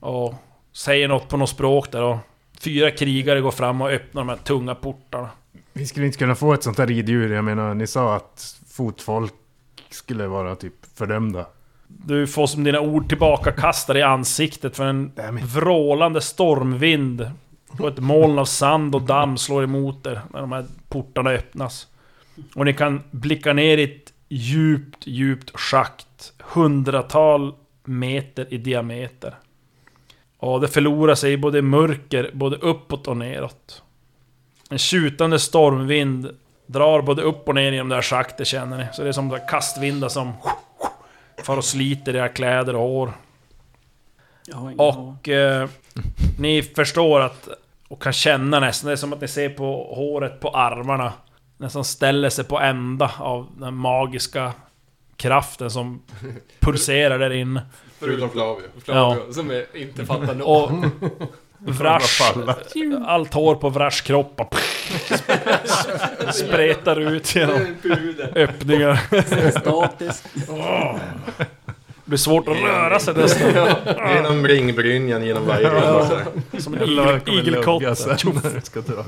Och 0.00 0.34
säger 0.72 1.08
något 1.08 1.28
på 1.28 1.36
något 1.36 1.50
språk 1.50 1.92
där 1.92 2.02
och 2.02 2.16
fyra 2.60 2.90
krigare 2.90 3.40
går 3.40 3.50
fram 3.50 3.80
och 3.80 3.90
öppnar 3.90 4.22
de 4.22 4.28
här 4.28 4.36
tunga 4.36 4.74
portarna. 4.74 5.28
Vi 5.72 5.86
skulle 5.86 6.06
inte 6.06 6.18
kunna 6.18 6.34
få 6.34 6.52
ett 6.52 6.62
sånt 6.62 6.78
här 6.78 6.86
riddjur. 6.86 7.34
Jag 7.34 7.44
menar, 7.44 7.74
ni 7.74 7.86
sa 7.86 8.16
att 8.16 8.56
fotfolk 8.68 9.34
skulle 9.90 10.26
vara 10.26 10.56
typ 10.56 10.74
fördömda. 10.94 11.46
Du 11.88 12.26
får 12.26 12.46
som 12.46 12.64
dina 12.64 12.80
ord 12.80 13.08
tillbaka 13.08 13.52
kastade 13.52 13.98
i 13.98 14.02
ansiktet 14.02 14.76
för 14.76 14.84
en 14.84 15.12
vrålande 15.42 16.20
stormvind. 16.20 17.30
Och 17.78 17.88
ett 17.88 17.98
moln 17.98 18.38
av 18.38 18.44
sand 18.44 18.94
och 18.94 19.02
damm 19.02 19.38
slår 19.38 19.64
emot 19.64 20.06
er 20.06 20.20
när 20.32 20.40
de 20.40 20.52
här 20.52 20.64
portarna 20.88 21.30
öppnas. 21.30 21.86
Och 22.54 22.64
ni 22.64 22.72
kan 22.74 23.02
blicka 23.10 23.52
ner 23.52 23.78
i 23.78 23.82
ett 23.82 24.12
djupt, 24.28 25.06
djupt 25.06 25.50
schakt. 25.54 26.32
Hundratal 26.38 27.54
meter 27.84 28.46
i 28.50 28.58
diameter. 28.58 29.34
Och 30.38 30.60
det 30.60 30.68
förlorar 30.68 31.14
sig 31.14 31.32
i 31.32 31.36
både 31.36 31.62
mörker, 31.62 32.30
både 32.32 32.56
uppåt 32.56 33.08
och 33.08 33.16
neråt. 33.16 33.82
En 34.70 34.78
tjutande 34.78 35.38
stormvind 35.38 36.36
drar 36.66 37.02
både 37.02 37.22
upp 37.22 37.48
och 37.48 37.54
ner 37.54 37.72
genom 37.72 37.88
det 37.88 37.94
här 37.94 38.02
schaktet 38.02 38.46
känner 38.46 38.78
ni. 38.78 38.84
Så 38.92 39.02
det 39.02 39.08
är 39.08 39.12
som 39.12 39.38
kastvindar 39.50 40.08
som 40.08 40.32
far 41.44 41.56
och 41.56 41.64
sliter 41.64 42.16
era 42.16 42.28
kläder 42.28 42.76
och 42.76 42.82
hår. 42.82 43.12
Och 44.76 45.28
eh, 45.28 45.68
ni 46.38 46.62
förstår 46.62 47.20
att, 47.20 47.48
och 47.88 48.02
kan 48.02 48.12
känna 48.12 48.60
nästan, 48.60 48.86
det 48.86 48.92
är 48.92 48.96
som 48.96 49.12
att 49.12 49.20
ni 49.20 49.28
ser 49.28 49.48
på 49.48 49.94
håret 49.94 50.40
på 50.40 50.48
armarna. 50.48 51.12
Nästan 51.56 51.84
ställer 51.84 52.30
sig 52.30 52.44
på 52.44 52.60
ända 52.60 53.12
av 53.18 53.48
den 53.56 53.74
magiska 53.74 54.52
kraften 55.16 55.70
som 55.70 56.02
pulserar 56.60 57.18
där 57.18 57.32
inne. 57.32 57.62
Förutom 57.98 58.30
Flavio. 58.30 58.62
Ja. 58.74 59.14
Flavio 59.14 59.32
som 59.32 59.50
är, 59.50 59.76
inte 59.76 60.06
fattar 60.06 60.34
något. 60.34 60.70
Och 60.72 61.30
Vrash, 61.58 62.22
allt 63.06 63.34
hår 63.34 63.54
på 63.54 63.68
Vrash 63.68 64.02
kropp 64.02 64.40
spretar 66.32 67.00
ut 67.00 67.34
genom 67.34 67.76
öppningar. 68.34 69.00
Statisk. 69.60 70.24
Det 72.04 72.10
blir 72.10 72.18
svårt 72.18 72.48
att 72.48 72.56
röra 72.56 72.98
sig 73.00 73.14
nästan. 73.14 73.52
Genom 74.14 74.46
ringbrynjan, 74.46 75.26
genom 75.26 75.46
varje 75.46 75.70
ring. 75.70 76.60
Som 76.60 76.74
en 76.74 76.82
igel, 76.82 77.20
igelkott. 77.26 77.98
ska 78.62 78.80
dra, 78.80 79.04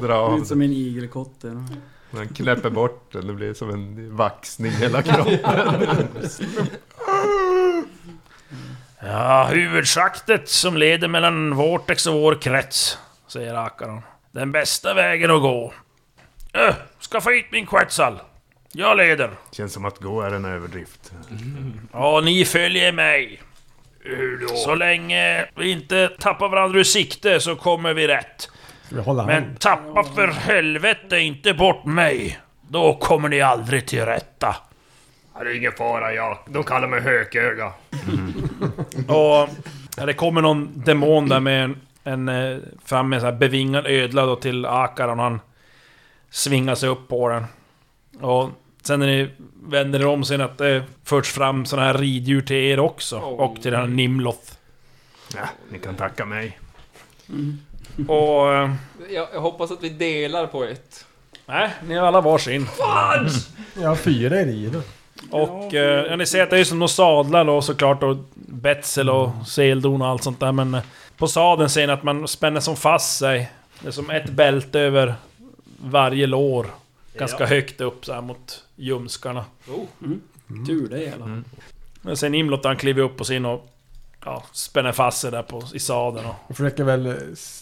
dra 0.00 0.14
av 0.14 0.44
som 0.44 0.62
en 0.62 0.72
igelkotte. 0.72 1.64
Man 2.10 2.28
knäpper 2.28 2.70
bort 2.70 3.12
den, 3.12 3.26
det 3.26 3.32
blir 3.32 3.54
som 3.54 3.70
en 3.70 4.16
vaxning 4.16 4.72
hela 4.72 5.02
kroppen. 5.02 5.38
Ja, 9.02 9.48
huvudschaktet 9.52 10.48
som 10.48 10.76
leder 10.76 11.08
mellan 11.08 11.54
Vortex 11.56 12.06
och 12.06 12.14
vår 12.14 12.34
krets, 12.34 12.98
säger 13.28 13.54
Akaron. 13.54 14.02
Den 14.32 14.52
bästa 14.52 14.94
vägen 14.94 15.30
att 15.30 15.42
gå. 15.42 15.72
Öh, 16.54 16.74
skaffa 17.10 17.30
hit 17.30 17.46
min 17.52 17.66
Quetzal. 17.66 18.20
Jag 18.72 18.96
leder. 18.96 19.30
Känns 19.52 19.72
som 19.72 19.84
att 19.84 19.98
gå 19.98 20.20
är 20.22 20.30
en 20.30 20.44
överdrift. 20.44 21.12
Ja, 21.92 22.20
ni 22.24 22.44
följer 22.44 22.92
mig. 22.92 23.42
Så 24.64 24.74
länge 24.74 25.46
vi 25.56 25.70
inte 25.70 26.08
tappar 26.08 26.48
varandra 26.48 26.78
ur 26.80 26.84
sikte 26.84 27.40
så 27.40 27.56
kommer 27.56 27.94
vi 27.94 28.08
rätt. 28.08 28.50
Ska 28.86 28.96
vi 28.96 29.02
hålla 29.02 29.26
Men 29.26 29.42
hand? 29.42 29.60
tappa 29.60 30.04
för 30.04 30.28
helvete 30.28 31.18
inte 31.18 31.54
bort 31.54 31.84
mig. 31.84 32.40
Då 32.68 32.94
kommer 32.94 33.28
ni 33.28 33.40
aldrig 33.40 33.86
till 33.86 34.04
rätta. 34.04 34.56
Det 35.40 35.46
är 35.50 35.56
ingen 35.56 35.72
fara, 35.72 36.14
jag. 36.14 36.38
De 36.48 36.64
kallar 36.64 36.88
mig 36.88 37.00
hököga. 37.00 37.66
Och 39.08 39.48
ja, 39.96 40.06
det 40.06 40.14
kommer 40.14 40.42
någon 40.42 40.82
demon 40.84 41.28
där 41.28 41.40
med 41.40 41.64
en, 41.64 41.80
en 42.04 42.28
eh, 42.28 42.58
fram 42.84 43.08
med 43.08 43.16
en 43.16 43.20
sån 43.20 43.30
här 43.32 43.38
bevingad 43.38 43.86
ödla 43.86 44.26
då 44.26 44.36
till 44.36 44.66
Akaron. 44.66 45.18
Han 45.18 45.40
svingar 46.30 46.74
sig 46.74 46.88
upp 46.88 47.08
på 47.08 47.28
den. 47.28 47.44
Och 48.20 48.50
sen 48.82 49.00
när 49.00 49.06
ni 49.06 49.30
vänder 49.62 50.00
er 50.00 50.06
om 50.06 50.24
ser 50.24 50.38
ni 50.38 50.44
att 50.44 50.58
det 50.58 50.82
förts 51.04 51.32
fram 51.32 51.66
såna 51.66 51.82
här 51.82 51.94
riddjur 51.94 52.40
till 52.40 52.56
er 52.56 52.80
också. 52.80 53.18
Och 53.18 53.62
till 53.62 53.70
den 53.72 53.80
här 53.80 53.88
Nimloth. 53.88 54.52
Ja, 55.34 55.48
ni 55.72 55.78
kan 55.78 55.94
tacka 55.94 56.24
mig. 56.24 56.58
Och... 58.08 58.52
eh, 58.54 58.70
Jag, 59.10 59.28
jag 59.34 59.40
hoppas 59.40 59.70
att 59.70 59.82
vi 59.82 59.88
delar 59.88 60.46
på 60.46 60.64
ett. 60.64 61.06
Nej, 61.46 61.70
ni 61.88 61.94
har 61.94 62.06
alla 62.06 62.20
varsin. 62.20 62.66
Ja, 63.82 63.96
fyra 63.96 64.40
är 64.40 64.46
i 64.46 64.66
då. 64.72 64.80
Och 65.30 65.74
eh, 65.74 66.06
ja, 66.10 66.16
ni 66.16 66.26
ser 66.26 66.42
att 66.42 66.50
det 66.50 66.58
är 66.58 66.64
som 66.64 66.78
några 66.78 66.88
sadlar 66.88 67.44
då 67.44 67.62
såklart 67.62 68.02
och 68.02 68.16
betsel 68.34 69.10
och 69.10 69.30
seldon 69.46 70.02
och 70.02 70.08
allt 70.08 70.22
sånt 70.22 70.40
där 70.40 70.52
men 70.52 70.74
eh, 70.74 70.82
På 71.16 71.28
sadeln 71.28 71.70
ser 71.70 71.86
ni 71.86 71.92
att 71.92 72.02
man 72.02 72.28
spänner 72.28 72.60
som 72.60 72.76
fast 72.76 73.18
sig 73.18 73.50
Det 73.80 73.88
är 73.88 73.92
som 73.92 74.10
ett 74.10 74.30
bälte 74.30 74.80
över 74.80 75.14
varje 75.82 76.26
lår 76.26 76.66
Ganska 77.20 77.46
högt 77.46 77.80
upp 77.80 78.04
så 78.04 78.12
här 78.12 78.20
mot 78.20 78.64
ljumskarna 78.76 79.44
Oh. 79.68 80.08
Tur 80.66 80.88
det 80.88 81.04
eller? 81.06 81.42
Men 82.02 82.16
sen 82.16 82.34
Imlot 82.34 82.64
han 82.64 82.76
kliver 82.76 83.02
upp 83.02 83.16
på 83.16 83.24
sin 83.24 83.44
och 83.44 83.68
ja, 84.24 84.44
spänner 84.52 84.92
fast 84.92 85.20
sig 85.20 85.30
där 85.30 85.42
på, 85.42 85.62
i 85.74 85.78
sadeln 85.78 86.26
och... 86.26 86.34
Jag 86.48 86.56
försöker 86.56 86.84
väl 86.84 87.16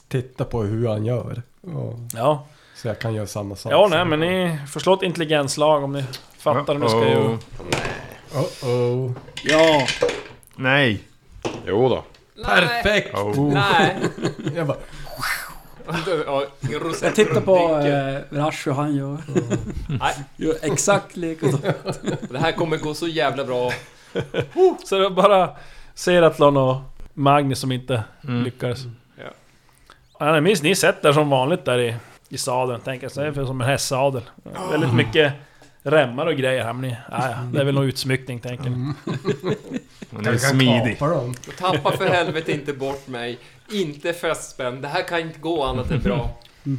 titta 0.09 0.45
på 0.45 0.63
hur 0.63 0.89
han 0.89 1.05
gör. 1.05 1.43
Och, 1.61 1.95
Ja, 2.15 2.47
så 2.75 2.89
jag 2.89 2.99
kan 2.99 3.15
göra 3.15 3.27
samma 3.27 3.57
sak. 3.57 3.73
ja 3.73 3.89
nej 3.91 4.05
men 4.05 4.21
ni 4.21 4.59
får 4.69 4.81
slå 4.81 4.95
ett 4.95 5.03
intelligensslag 5.03 5.85
om 5.85 5.93
ni 5.93 6.05
fattar 6.39 6.75
hur 6.75 6.81
ni 6.81 6.89
ska 6.89 7.09
göra. 7.09 7.39
Oh, 8.35 8.69
oh. 8.69 9.13
Ja, 9.45 9.87
Nej! 10.57 11.01
Jo 11.67 11.89
då. 11.89 12.05
Perfekt! 12.45 13.15
Oh. 13.15 13.53
Nej. 13.53 13.97
Jag 14.55 14.67
bara, 14.67 14.77
Ja, 15.07 15.08
jag 17.03 17.15
tittar 17.15 17.41
på 17.41 17.57
eh, 17.57 18.39
hur 18.65 18.73
han 18.73 18.97
gör. 18.97 19.17
Nej. 19.89 20.15
Gör 20.37 20.55
exakt 20.63 21.17
likadant. 21.17 21.63
Det 22.31 22.39
här 22.39 22.53
kommer 22.53 22.77
gå 22.77 22.95
så 22.95 23.09
jävla 23.09 23.45
bra. 23.45 23.73
Så 24.85 24.99
det 24.99 25.11
bara 25.11 25.51
Seratlon 25.95 26.57
och 26.57 26.77
Magnus 27.15 27.59
som 27.61 27.73
inte 27.73 28.03
Mm. 28.25 28.43
lyckades. 28.43 28.79
Ja. 29.17 29.25
Ja, 30.19 30.33
ni 30.33 30.41
minns, 30.41 30.63
ni 30.63 30.75
sätter 30.75 31.13
som 31.13 31.31
vanligt 31.31 31.65
där 31.65 31.79
i, 31.79 31.97
i 32.29 32.39
sadeln, 32.39 32.81
tänker 32.81 33.05
jag. 33.05 33.13
Så 33.13 33.21
det 33.21 33.27
är 33.27 33.45
som 33.45 33.61
en 33.61 33.69
hästsadel. 33.69 34.23
Väldigt 34.71 34.95
mycket 34.95 35.33
remmar 35.83 36.27
och 36.27 36.37
grejer 36.37 36.65
här, 36.65 36.73
men 36.73 36.83
ni, 36.91 36.97
ja, 37.11 37.31
ja, 37.31 37.37
det 37.53 37.61
är 37.61 37.65
väl 37.65 37.75
någon 37.75 37.85
utsmyckning, 37.85 38.41
tänker 38.41 38.71
ni. 38.71 38.77
Han 40.13 40.27
är 40.27 40.37
smidig. 40.39 40.99
Tappa 41.59 41.97
för 41.97 42.09
helvete 42.09 42.53
inte 42.53 42.73
bort 42.73 43.09
mig. 43.09 43.39
Inte 43.73 44.13
fästspänd. 44.13 44.83
Det 44.83 44.89
här 44.89 45.03
kan 45.03 45.21
inte 45.21 45.39
gå 45.39 45.65
annat 45.65 45.91
än 45.91 46.01
bra. 46.01 46.31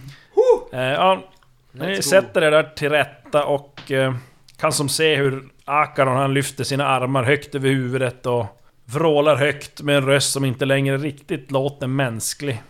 Eh, 0.72 0.82
ja, 0.82 1.24
ni 1.72 2.02
sätter 2.02 2.42
er 2.42 2.52
där 2.52 2.64
till 2.64 2.90
rätta 2.90 3.46
och 3.46 3.92
eh, 3.92 4.16
kan 4.58 4.72
som 4.74 4.90
se 4.90 5.16
hur 5.16 5.50
Akaron 5.66 6.18
han 6.18 6.34
lyfter 6.34 6.64
sina 6.64 6.86
armar 6.86 7.24
högt 7.24 7.56
över 7.56 7.70
huvudet 7.70 8.26
och 8.26 8.46
vrålar 8.86 9.36
högt 9.36 9.82
med 9.82 9.98
en 9.98 10.06
röst 10.06 10.32
som 10.32 10.46
inte 10.46 10.66
längre 10.66 10.98
riktigt 10.98 11.52
låter 11.52 11.88
mänsklig. 11.88 12.62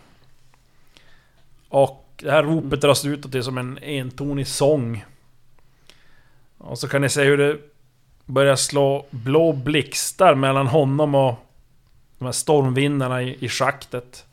Och 1.68 2.10
det 2.16 2.30
här 2.30 2.42
ropet 2.42 2.80
dras 2.80 3.04
ut 3.04 3.32
till 3.32 3.44
som 3.44 3.58
en 3.58 3.78
entonig 3.78 4.46
sång. 4.46 5.04
Och 6.58 6.78
så 6.78 6.88
kan 6.88 7.02
ni 7.02 7.08
se 7.08 7.24
hur 7.24 7.38
det 7.38 7.58
börjar 8.26 8.56
slå 8.56 9.06
blå 9.10 9.52
blixtar 9.52 10.34
mellan 10.34 10.66
honom 10.66 11.14
och 11.14 11.34
de 12.20 12.24
här 12.24 12.32
stormvindarna 12.32 13.22
i, 13.22 13.36
i 13.40 13.48
schaktet. 13.48 14.24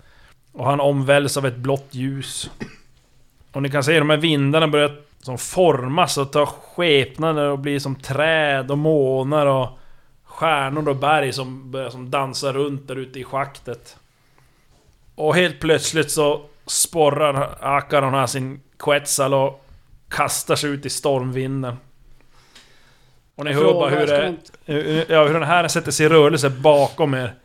Och 0.51 0.65
han 0.65 0.79
omväljs 0.79 1.37
av 1.37 1.45
ett 1.45 1.55
blått 1.57 1.87
ljus. 1.91 2.49
Och 3.51 3.61
ni 3.61 3.69
kan 3.69 3.83
se 3.83 3.99
de 3.99 4.09
här 4.09 4.17
vindarna 4.17 4.67
börjar 4.67 5.01
som 5.19 5.37
formas 5.37 6.17
och 6.17 6.31
ta 6.31 6.45
skepnader 6.45 7.49
och 7.49 7.59
bli 7.59 7.79
som 7.79 7.95
träd 7.95 8.71
och 8.71 8.77
månar 8.77 9.45
och 9.45 9.69
stjärnor 10.23 10.89
och 10.89 10.95
berg 10.95 11.33
som 11.33 11.71
börjar 11.71 11.89
som 11.89 12.11
dansa 12.11 12.53
runt 12.53 12.87
där 12.87 12.95
ute 12.95 13.19
i 13.19 13.23
schaktet. 13.23 13.97
Och 15.15 15.35
helt 15.35 15.59
plötsligt 15.59 16.11
så 16.11 16.41
sporrar 16.65 17.57
Akaron 17.61 18.13
här 18.13 18.27
sin 18.27 18.61
Quetzal 18.79 19.33
och 19.33 19.65
kastar 20.09 20.55
sig 20.55 20.69
ut 20.69 20.85
i 20.85 20.89
stormvinden. 20.89 21.77
Och 23.35 23.45
ni 23.45 23.53
hör 23.53 23.73
bara 23.73 23.89
hur 23.89 24.07
det... 24.07 24.35
Ja, 25.09 25.25
hur 25.25 25.33
den 25.33 25.43
här 25.43 25.67
sätter 25.67 25.91
sig 25.91 26.05
i 26.05 26.09
rörelse 26.09 26.49
bakom 26.49 27.13
er. 27.13 27.35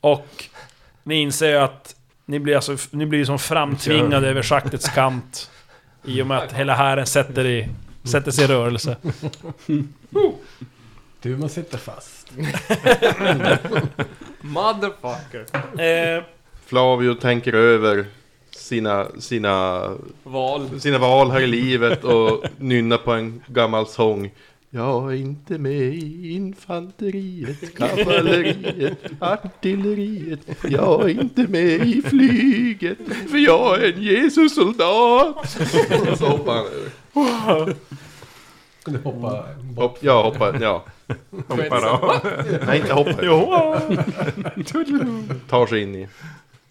Och 0.00 0.44
ni 1.02 1.14
inser 1.14 1.48
ju 1.48 1.56
att 1.56 1.94
ni 2.26 2.38
blir 2.38 2.56
alltså, 2.56 2.76
ni 2.90 3.06
blir 3.06 3.24
som 3.24 3.38
framtvingade 3.38 4.28
över 4.28 4.42
schaktets 4.42 4.88
kant. 4.88 5.50
I 6.04 6.22
och 6.22 6.26
med 6.26 6.38
att 6.38 6.52
hela 6.52 6.74
hären 6.74 7.06
sätter, 7.06 7.46
i, 7.46 7.68
sätter 8.04 8.30
sig 8.30 8.44
i 8.44 8.48
rörelse. 8.48 8.96
Du, 11.20 11.36
man 11.36 11.48
sitter 11.48 11.78
fast. 11.78 12.32
Motherfucker. 14.40 15.46
Eh, 15.82 16.22
Flavio 16.66 17.14
tänker 17.14 17.52
över 17.52 18.06
sina, 18.50 19.06
sina, 19.18 19.82
Val. 20.22 20.80
sina 20.80 20.98
val 20.98 21.30
här 21.30 21.40
i 21.40 21.46
livet 21.46 22.04
och 22.04 22.44
nynnar 22.56 22.98
på 22.98 23.12
en 23.12 23.42
gammal 23.46 23.86
sång. 23.86 24.30
Jag 24.70 25.12
är 25.12 25.16
inte 25.16 25.58
med 25.58 25.82
i 25.94 26.32
infanteriet, 26.32 27.76
kavalleriet, 27.76 28.98
artilleriet. 29.20 30.40
Jag 30.62 31.02
är 31.02 31.08
inte 31.08 31.42
med 31.42 31.86
i 31.86 32.02
flyget, 32.02 32.98
för 33.30 33.38
jag 33.38 33.82
är 33.82 33.92
en 33.92 34.02
Jesus-soldat. 34.02 35.50
Så 36.18 36.26
hoppar 36.26 36.54
han 36.54 36.66
över. 36.66 37.76
Du 38.84 38.98
hoppar. 38.98 39.54
Hopp, 39.76 39.98
ja, 40.00 40.22
hoppar, 40.22 40.60
ja. 40.60 40.84
Hoppar 41.48 41.86
av. 41.86 42.18
Nej, 42.66 42.80
inte 42.80 42.92
hoppar. 42.92 43.22
jo. 43.22 43.54
Tar 45.48 45.66
sig 45.66 45.82
in 45.82 45.94
i 45.94 46.08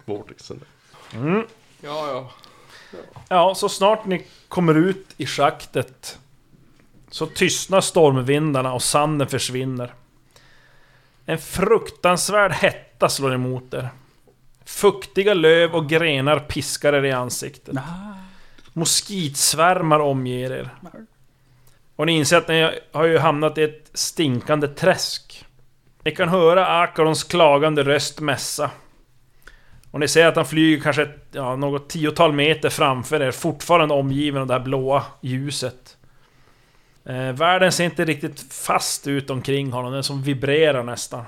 vortexen. 0.04 0.60
Mm. 1.14 1.42
Ja, 1.80 2.08
ja. 2.08 2.30
Ja, 3.28 3.54
så 3.54 3.68
snart 3.68 4.06
ni 4.06 4.26
kommer 4.48 4.74
ut 4.74 5.06
i 5.16 5.26
schaktet 5.26 6.18
så 7.10 7.26
tystnar 7.26 7.80
stormvindarna 7.80 8.72
och 8.72 8.82
sanden 8.82 9.28
försvinner. 9.28 9.94
En 11.26 11.38
fruktansvärd 11.38 12.52
hetta 12.52 13.08
slår 13.08 13.34
emot 13.34 13.74
er. 13.74 13.88
Fuktiga 14.64 15.34
löv 15.34 15.74
och 15.74 15.88
grenar 15.88 16.38
piskar 16.38 16.92
er 16.92 17.04
i 17.04 17.12
ansiktet. 17.12 17.76
Moskitsvärmar 18.72 20.00
omger 20.00 20.50
er. 20.50 20.70
Och 21.96 22.06
ni 22.06 22.12
inser 22.12 22.36
att 22.36 22.48
ni 22.48 22.80
har 22.92 23.04
ju 23.04 23.18
hamnat 23.18 23.58
i 23.58 23.62
ett 23.62 23.90
stinkande 23.94 24.68
träsk. 24.68 25.44
Ni 26.04 26.10
kan 26.10 26.28
höra 26.28 26.82
Akarons 26.82 27.24
klagande 27.24 27.82
röst 27.82 28.20
mässa. 28.20 28.70
Och 29.90 30.00
ni 30.00 30.08
ser 30.08 30.26
att 30.26 30.36
han 30.36 30.46
flyger 30.46 30.82
kanske 30.82 31.02
ett, 31.02 31.28
ja, 31.32 31.56
något 31.56 31.88
tiotal 31.88 32.32
meter 32.32 32.70
framför 32.70 33.22
er, 33.22 33.30
fortfarande 33.30 33.94
omgiven 33.94 34.40
av 34.40 34.46
det 34.46 34.54
här 34.54 34.60
blåa 34.60 35.04
ljuset. 35.20 35.97
Eh, 37.04 37.32
världen 37.32 37.72
ser 37.72 37.84
inte 37.84 38.04
riktigt 38.04 38.52
fast 38.52 39.06
ut 39.06 39.30
omkring 39.30 39.72
honom, 39.72 39.92
den 39.92 40.04
som 40.04 40.22
vibrerar 40.22 40.82
nästan. 40.82 41.24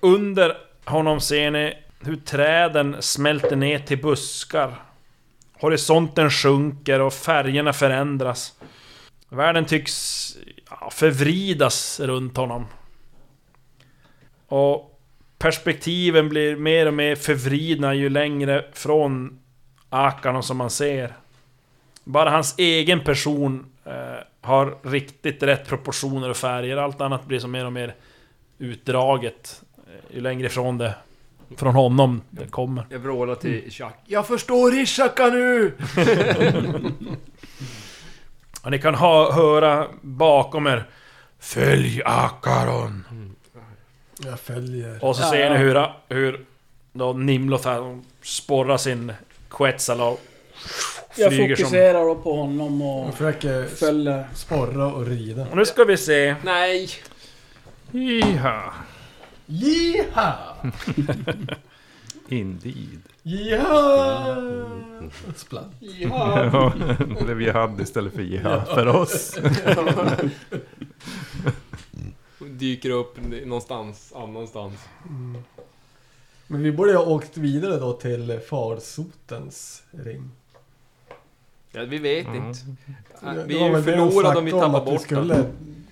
Under 0.00 0.56
honom 0.84 1.20
ser 1.20 1.50
ni 1.50 1.74
hur 2.00 2.16
träden 2.16 2.96
smälter 3.00 3.56
ner 3.56 3.78
till 3.78 4.02
buskar. 4.02 4.74
Horisonten 5.52 6.30
sjunker 6.30 7.00
och 7.00 7.12
färgerna 7.12 7.72
förändras. 7.72 8.52
Världen 9.28 9.64
tycks 9.64 10.36
ja, 10.70 10.90
förvridas 10.90 12.00
runt 12.00 12.36
honom. 12.36 12.66
Och 14.46 15.00
perspektiven 15.38 16.28
blir 16.28 16.56
mer 16.56 16.86
och 16.86 16.94
mer 16.94 17.14
förvridna 17.14 17.94
ju 17.94 18.08
längre 18.08 18.64
från 18.72 19.40
Akanon 19.88 20.42
som 20.42 20.56
man 20.56 20.70
ser. 20.70 21.16
Bara 22.04 22.30
hans 22.30 22.54
egen 22.58 23.00
person 23.00 23.66
eh, 23.84 23.92
har 24.40 24.78
riktigt 24.82 25.42
rätt 25.42 25.68
proportioner 25.68 26.30
och 26.30 26.36
färger. 26.36 26.76
Allt 26.76 27.00
annat 27.00 27.26
blir 27.26 27.38
som 27.38 27.50
mer 27.50 27.66
och 27.66 27.72
mer 27.72 27.94
utdraget. 28.58 29.62
Eh, 29.76 30.14
ju 30.16 30.20
längre 30.20 30.46
ifrån 30.46 30.78
det 30.78 30.94
från 31.56 31.74
honom 31.74 32.22
det 32.30 32.46
kommer. 32.46 32.86
Jag 32.90 32.98
vrålar 32.98 33.34
till 33.34 33.70
Chuck. 33.72 33.94
Jag 34.06 34.26
förstår 34.26 34.74
Ishaka 34.74 35.26
nu! 35.26 35.72
Och 38.62 38.70
ni 38.70 38.78
kan 38.78 38.94
ha, 38.94 39.32
höra 39.32 39.88
bakom 40.00 40.66
er 40.66 40.84
Följ 41.38 42.02
Akaron! 42.04 43.04
Jag 44.24 44.40
följer. 44.40 45.04
Och 45.04 45.16
så 45.16 45.22
Ja, 45.22 45.30
ser 45.30 45.40
ja. 45.46 45.52
ni 45.52 45.58
hur, 45.58 45.86
hur 46.08 46.44
då 46.92 47.12
Nimloth 47.12 47.68
här 47.68 48.00
sporrar 48.22 48.76
sin 48.76 49.12
Quetzal 49.50 50.00
och 50.00 50.20
Jag 51.16 51.32
flyger 51.32 51.56
som... 51.56 51.64
fokuserar 51.64 52.04
då 52.04 52.14
på 52.14 52.36
honom 52.36 52.82
och 52.82 53.06
Jag 53.06 53.14
försöker 53.14 53.64
följer. 53.66 54.28
sporra 54.34 54.92
och 54.92 55.06
rida. 55.06 55.46
Och 55.50 55.56
nu 55.56 55.64
ska 55.64 55.84
vi 55.84 55.96
se... 55.96 56.36
Nej! 56.44 56.90
Iha. 57.92 58.74
Jiha! 59.46 60.34
Indeed. 62.28 63.02
Jiha! 63.22 64.36
Splatt. 65.36 65.70
Ja, 65.80 66.72
det 66.98 67.24
blev 67.24 67.42
jihad 67.42 67.80
istället 67.80 68.14
för 68.14 68.22
jihad 68.22 68.66
för 68.68 68.86
oss. 68.86 69.38
Dyker 72.38 72.90
upp 72.90 73.16
någonstans, 73.44 74.12
annanstans. 74.16 74.74
Men 76.46 76.62
vi 76.62 76.72
borde 76.72 76.92
ha 76.96 77.04
åkt 77.06 77.36
vidare 77.36 77.76
då 77.78 77.92
till 77.92 78.40
farsotens 78.48 79.82
ring. 79.90 80.30
Ja, 81.72 81.84
vi 81.84 81.98
vet 81.98 82.26
inte. 82.26 82.58
Äh, 83.22 83.34
Det 83.34 83.44
Vi 83.44 83.62
är 83.62 83.76
ju 83.76 83.82
förlorade 83.82 84.38
om 84.38 84.44
vi 84.44 84.50
tappar 84.50 84.80
att 84.80 84.86
vi 84.86 84.90
bort 84.92 85.02
skulle 85.02 85.44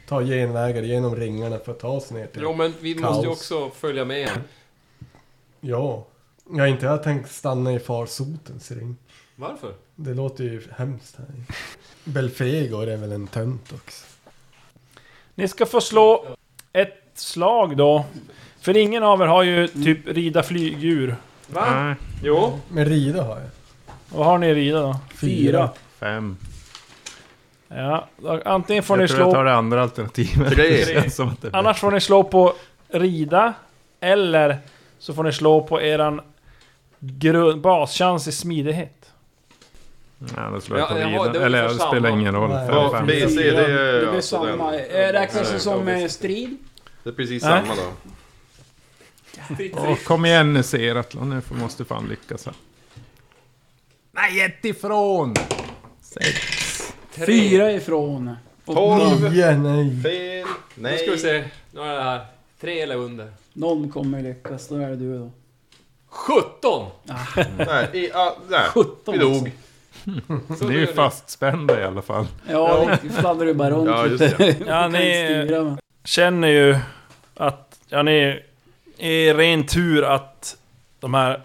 ta 0.08 0.22
genvägar 0.22 0.82
genom 0.82 1.16
ringarna 1.16 1.58
för 1.58 1.72
att 1.72 1.78
ta 1.80 1.88
oss 1.88 2.10
ner 2.10 2.26
till... 2.26 2.42
Jo 2.42 2.54
men 2.54 2.74
vi 2.80 2.94
måste 2.94 3.20
ju 3.20 3.24
Kaos. 3.26 3.36
också 3.50 3.70
följa 3.70 4.04
med. 4.04 4.30
Ja. 5.60 6.06
Jag 6.50 6.58
har 6.58 6.66
inte 6.66 6.86
jag 6.86 7.02
tänkt 7.02 7.30
stanna 7.32 7.72
i 7.72 7.78
farsotens 7.78 8.70
ring. 8.70 8.96
Varför? 9.36 9.72
Det 9.94 10.14
låter 10.14 10.44
ju 10.44 10.62
hemskt 10.76 11.16
här. 11.18 11.26
Belfegor 12.04 12.88
är 12.88 12.96
väl 12.96 13.12
en 13.12 13.26
tönt 13.26 13.72
också. 13.72 14.04
Ni 15.34 15.48
ska 15.48 15.66
få 15.66 15.80
slå 15.80 16.26
ett 16.72 17.02
slag 17.14 17.76
då. 17.76 18.04
För 18.60 18.76
ingen 18.76 19.02
av 19.02 19.20
er 19.22 19.26
har 19.26 19.42
ju 19.42 19.68
typ 19.68 20.06
rida 20.08 20.42
flygdjur. 20.42 21.16
Va? 21.46 21.84
Nej, 21.84 21.94
Jo. 22.22 22.60
Men 22.68 22.84
rida 22.84 23.22
har 23.22 23.36
jag. 23.40 23.48
Vad 24.12 24.26
har 24.26 24.38
ni 24.38 24.46
i 24.46 24.54
rida 24.54 24.80
då? 24.80 24.96
Fyra. 25.14 25.70
fem. 26.00 26.36
Ja, 27.68 28.08
då, 28.16 28.40
antingen 28.44 28.82
får 28.82 28.96
ni 28.96 29.02
jag 29.02 29.10
tror 29.10 29.20
jag 29.20 29.28
tar 29.30 29.34
slå... 29.34 29.42
det 29.42 29.54
andra 29.54 29.82
alternativet. 29.82 30.52
Tre. 30.52 30.84
Det 31.02 31.10
som 31.10 31.28
att 31.28 31.42
det 31.42 31.50
Annars 31.52 31.80
får 31.80 31.90
ni 31.90 32.00
slå 32.00 32.24
på 32.24 32.54
rida. 32.88 33.54
Eller 34.00 34.58
så 34.98 35.14
får 35.14 35.22
ni 35.24 35.32
slå 35.32 35.62
på 35.62 35.82
eran 35.82 36.20
grund, 36.98 37.60
baschans 37.60 38.28
i 38.28 38.32
smidighet. 38.32 39.10
Ja, 40.36 40.50
då 40.54 40.60
slår 40.60 40.78
jag 40.78 40.88
Ja, 40.90 40.94
på 40.94 40.94
rida. 41.24 41.32
det 41.32 41.38
var 41.38 41.46
Eller 41.46 41.62
det 41.62 41.74
spelar 41.74 42.10
ingen 42.10 42.34
roll. 42.34 42.50
Nej. 42.50 42.66
Fem, 42.68 42.76
Ja, 42.76 42.90
fem. 42.92 43.06
B, 43.06 43.26
C, 43.28 43.34
det 43.50 43.64
är 43.64 43.92
Det 43.92 43.98
blir 44.06 44.14
alltså 44.16 44.36
samma. 44.46 44.70
den. 44.70 44.80
Eh, 44.80 45.12
Räknas 45.12 45.46
det 45.46 45.52
Nej, 45.52 45.60
som 45.60 45.88
ja, 45.88 45.94
eh, 45.94 46.08
strid? 46.08 46.56
Det 47.02 47.10
är 47.10 47.14
precis 47.14 47.42
Nej. 47.44 47.62
samma 47.62 47.74
då. 47.74 47.92
Åh, 49.72 49.96
kom 50.04 50.24
igen 50.24 50.52
nu 50.52 50.62
Seratlon, 50.62 51.30
nu 51.30 51.42
måste 51.60 51.84
fan 51.84 52.06
lyckas 52.08 52.46
här. 52.46 52.54
Nej, 54.30 54.40
ett 54.40 54.64
ifrån! 54.64 55.34
Sex. 56.00 56.92
Fyra 57.26 57.72
ifrån. 57.72 58.36
Och 58.64 58.74
Tolv. 58.74 59.32
Nio, 59.32 59.52
nej. 59.58 60.02
Fel. 60.02 60.46
Nu 60.74 60.96
ska 60.96 61.04
vi 61.04 61.10
Nej. 61.10 61.18
se. 61.18 61.44
Nu 61.70 61.80
är 61.80 61.94
det 61.96 62.02
här. 62.02 62.26
Tre 62.60 62.80
eller 62.80 62.96
under. 62.96 63.32
Någon 63.52 63.90
kommer 63.92 64.22
lyckas, 64.22 64.68
då 64.68 64.76
är 64.76 64.88
det 64.90 64.96
du 64.96 65.18
då. 65.18 65.30
17! 66.08 66.86
Nej, 67.58 67.88
i, 67.92 68.12
ah, 68.12 68.36
nej. 68.48 68.60
17 68.74 68.94
Vi 69.14 69.18
dog. 69.18 69.52
Så 70.58 70.64
Ni 70.68 70.74
är 70.74 70.78
ju 70.78 70.86
fastspända 70.86 71.80
i 71.80 71.84
alla 71.84 72.02
fall. 72.02 72.26
Ja, 72.48 72.96
vi 73.02 73.08
fladdrar 73.10 73.46
ju 73.46 73.54
bara 73.54 73.70
runt 73.70 73.88
Ja, 73.88 74.06
just 74.06 74.20
lite. 74.20 74.36
det. 74.36 74.56
Ja, 74.66 74.66
Kan 74.82 74.92
ni- 74.92 75.44
styra, 75.44 75.78
Känner 76.04 76.48
ju 76.48 76.76
att... 77.34 77.78
Ja, 77.88 78.02
ni 78.02 78.42
är 78.98 79.34
ren 79.34 79.66
tur 79.66 80.02
att 80.04 80.56
de 81.00 81.14
här 81.14 81.42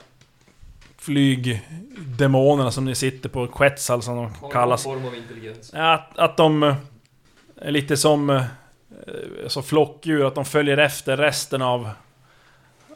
flygdemonerna 1.05 2.71
som 2.71 2.85
ni 2.85 2.95
sitter 2.95 3.29
på, 3.29 3.47
Quetzal 3.47 4.01
som 4.01 4.15
de 4.15 4.49
kallas. 4.51 4.83
form 4.83 5.05
av 5.05 5.15
intelligens. 5.15 5.73
Att, 5.73 6.19
att 6.19 6.37
de 6.37 6.63
eh, 6.63 6.75
är 7.61 7.71
lite 7.71 7.97
som 7.97 8.29
eh, 8.29 8.43
så 9.47 9.61
flockdjur, 9.61 10.25
att 10.27 10.35
de 10.35 10.45
följer 10.45 10.77
efter 10.77 11.17
resten 11.17 11.61
av 11.61 11.89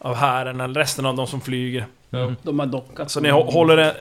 av 0.01 0.15
hären, 0.15 0.61
eller 0.61 0.79
resten 0.79 1.05
av 1.05 1.15
de 1.15 1.27
som 1.27 1.41
flyger. 1.41 1.85
De 2.41 2.59
har 2.59 2.65
dockat. 2.65 3.11
Så 3.11 3.19
ni 3.19 3.29
hå- 3.31 3.51
håller 3.51 3.77
en, 3.77 3.87
eh, 3.87 3.93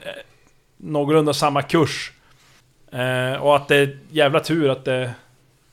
någorlunda 0.76 1.34
samma 1.34 1.62
kurs. 1.62 2.12
Eh, 2.92 3.32
och 3.42 3.56
att 3.56 3.68
det 3.68 3.76
är 3.76 3.98
jävla 4.10 4.40
tur 4.40 4.70
att, 4.70 4.84
det, 4.84 5.10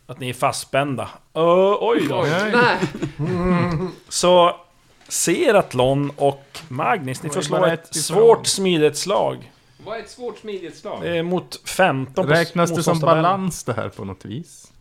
att 0.07 0.19
ni 0.19 0.29
är 0.29 0.33
fastspända. 0.33 1.03
Ö, 1.33 1.75
oj 1.79 2.05
då! 2.09 2.25
Nej! 2.51 2.77
Så 4.09 4.55
Seratlon 5.13 6.11
och 6.15 6.59
Magnus, 6.67 7.23
ni 7.23 7.29
Det 7.29 7.35
får 7.35 7.41
slå 7.41 7.65
ett 7.65 7.95
svårt 7.95 8.47
smidighetsslag. 8.47 9.51
Vad 9.85 9.97
är 9.97 9.99
ett 10.03 10.09
svårt 10.09 10.37
smidighetsslag? 10.37 11.01
Det 11.01 11.17
är 11.17 11.23
mot 11.23 11.69
15 11.69 12.25
på 12.25 12.31
Räknas 12.31 12.75
det 12.75 12.83
som 12.83 12.99
balans 12.99 13.63
det 13.63 13.73
här 13.73 13.89
på 13.89 14.05
något 14.05 14.25
vis? 14.25 14.71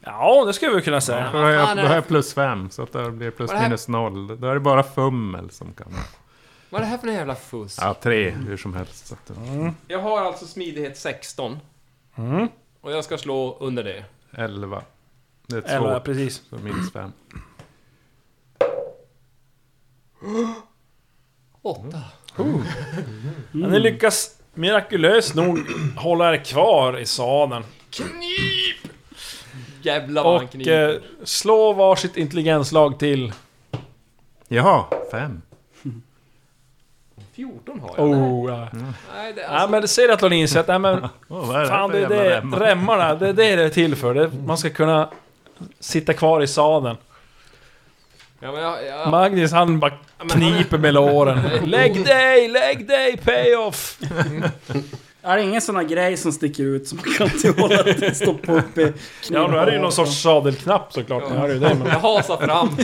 Ja, 0.00 0.44
det 0.46 0.52
skulle 0.52 0.74
vi 0.74 0.82
kunna 0.82 1.00
säga. 1.00 1.28
Då 1.32 1.38
har 1.38 1.50
jag, 1.50 1.76
då 1.76 1.82
har 1.82 1.94
jag 1.94 2.08
plus 2.08 2.34
fem, 2.34 2.70
så 2.70 2.82
att 2.82 2.92
det 2.92 3.10
blir 3.10 3.30
plus 3.30 3.52
minus 3.52 3.88
noll. 3.88 4.40
Då 4.40 4.46
är 4.48 4.54
det 4.54 4.60
bara 4.60 4.82
fummel 4.82 5.50
som 5.50 5.72
kan... 5.72 5.86
Vad 6.70 6.80
är 6.80 6.84
det 6.84 6.90
här 6.90 6.98
för 6.98 7.08
en 7.08 7.14
jävla 7.14 7.34
fusk? 7.34 7.78
Ja, 7.82 7.94
tre 7.94 8.30
hur 8.30 8.56
som 8.56 8.74
helst. 8.74 9.06
Så 9.06 9.14
att, 9.14 9.30
Jag 9.88 9.98
har 9.98 10.20
alltså 10.20 10.46
smidighet 10.46 10.98
16. 10.98 11.58
Mm. 12.14 12.48
Och 12.80 12.92
jag 12.92 13.04
ska 13.04 13.18
slå 13.18 13.56
under 13.60 13.84
det. 13.84 14.04
elva. 14.32 14.82
Det 15.46 15.56
är 15.56 15.58
ett 15.58 15.66
Eller 15.70 15.94
svårt, 15.94 16.04
precis. 16.04 16.42
så 16.50 16.56
minus 16.56 16.92
fem. 20.24 20.54
8. 21.62 22.00
Men 23.52 23.70
ni 23.70 23.78
lyckas 23.80 24.30
mirakulöst 24.54 25.34
nog 25.34 25.58
hålla 25.96 26.34
er 26.34 26.44
kvar 26.44 26.98
i 26.98 27.06
sadeln. 27.06 27.64
Knip! 27.90 28.92
Jävlar 29.82 30.24
vad 30.24 30.34
han 30.36 30.44
Och 30.44 30.50
kniper. 30.50 30.90
eh, 30.94 30.96
slå 31.24 31.72
varsitt 31.72 32.16
intelligenslag 32.16 32.98
till. 32.98 33.32
Jaha, 34.48 34.84
fem. 35.10 35.42
14 37.32 37.80
har 37.80 37.94
jag. 37.96 38.06
Oh, 38.06 38.50
ja. 38.50 38.68
Nej, 39.14 39.32
det 39.32 39.40
är 39.42 39.44
ja 39.44 39.50
alltså... 39.50 39.70
men 39.70 39.82
det 39.82 39.88
ser 39.88 40.08
att 40.08 40.22
Lån 40.22 40.32
inser 40.32 40.60
att 40.60 40.68
nej, 40.68 40.78
men 40.78 40.98
Oh, 41.28 41.46
vad 41.48 41.56
är 41.56 41.60
det 41.60 41.66
fan 41.68 41.90
för 41.90 41.98
det 42.00 42.04
är 42.06 42.10
jävla 42.10 42.24
det, 42.24 42.36
remmar? 42.40 42.58
remmarna, 42.60 43.14
det 43.14 43.28
är 43.28 43.32
det 43.32 43.56
det 43.56 43.62
är 43.64 43.68
till 43.70 43.96
för. 43.96 44.14
Det, 44.14 44.30
man 44.46 44.58
ska 44.58 44.70
kunna 44.70 45.10
sitta 45.80 46.12
kvar 46.12 46.42
i 46.42 46.46
sadeln. 46.46 46.96
Ja, 48.44 48.52
men 48.52 48.62
jag, 48.62 48.86
jag, 48.86 49.10
Magnus 49.10 49.52
han 49.52 49.80
bara 49.80 49.92
kniper 50.28 50.78
med 50.78 50.94
låren. 50.94 51.38
Lägg 51.64 52.04
dig, 52.04 52.48
lägg 52.48 52.86
dig, 52.86 53.16
payoff! 53.16 53.98
Är 55.22 55.36
det 55.36 55.42
ingen 55.42 55.60
sån 55.60 55.76
här 55.76 55.82
grej 55.82 56.16
som 56.16 56.32
sticker 56.32 56.64
ut 56.64 56.88
som 56.88 56.98
man 56.98 57.14
kan 57.14 57.26
inte 57.26 57.62
hålla 57.62 57.80
att 57.80 58.00
det 58.00 58.14
stoppa 58.14 58.52
upp 58.52 58.78
i 58.78 58.92
Ja, 59.30 59.48
nu 59.48 59.56
är 59.56 59.66
det 59.66 59.72
ju 59.72 59.78
någon 59.78 59.92
sorts 59.92 60.22
sadelknapp 60.22 60.92
såklart. 60.92 61.30
Nu 61.30 61.36
är 61.36 61.48
det 61.48 61.54
ju 61.54 61.60
det, 61.60 61.74
men... 61.74 61.86
jag 61.86 62.00
hasar 62.00 62.36
fram. 62.36 62.68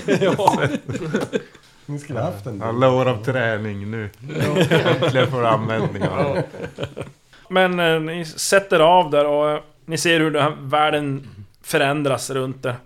Ni 1.86 1.98
skulle 1.98 2.20
haft 2.20 2.46
en. 2.46 2.62
Alla 2.62 2.90
år 2.90 3.08
av 3.08 3.24
träning 3.24 3.90
nu. 3.90 4.10
Äntligen 5.02 5.30
får 5.30 5.46
användning 5.46 6.02
av 6.02 6.34
det. 6.34 6.44
Men 7.48 7.80
eh, 7.80 8.00
ni 8.00 8.24
sätter 8.24 8.80
av 8.80 9.10
där 9.10 9.26
och 9.26 9.50
eh, 9.50 9.60
ni 9.84 9.98
ser 9.98 10.20
hur 10.20 10.30
den 10.30 10.42
här 10.42 10.56
världen 10.60 11.26
förändras 11.62 12.30
runt 12.30 12.66
er. 12.66 12.76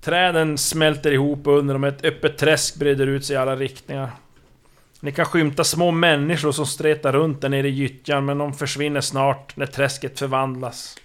Träden 0.00 0.58
smälter 0.58 1.12
ihop 1.12 1.40
under 1.44 1.74
dem, 1.74 1.84
ett 1.84 2.04
öppet 2.04 2.38
träsk 2.38 2.76
breder 2.76 3.06
ut 3.06 3.24
sig 3.24 3.34
i 3.34 3.36
alla 3.36 3.56
riktningar. 3.56 4.10
Ni 5.00 5.12
kan 5.12 5.24
skymta 5.24 5.64
små 5.64 5.90
människor 5.90 6.52
som 6.52 6.66
stretar 6.66 7.12
runt 7.12 7.40
där 7.40 7.48
nere 7.48 7.68
i 7.68 7.70
gyttjan, 7.70 8.24
men 8.24 8.38
de 8.38 8.52
försvinner 8.52 9.00
snart 9.00 9.56
när 9.56 9.66
träsket 9.66 10.18
förvandlas. 10.18 10.96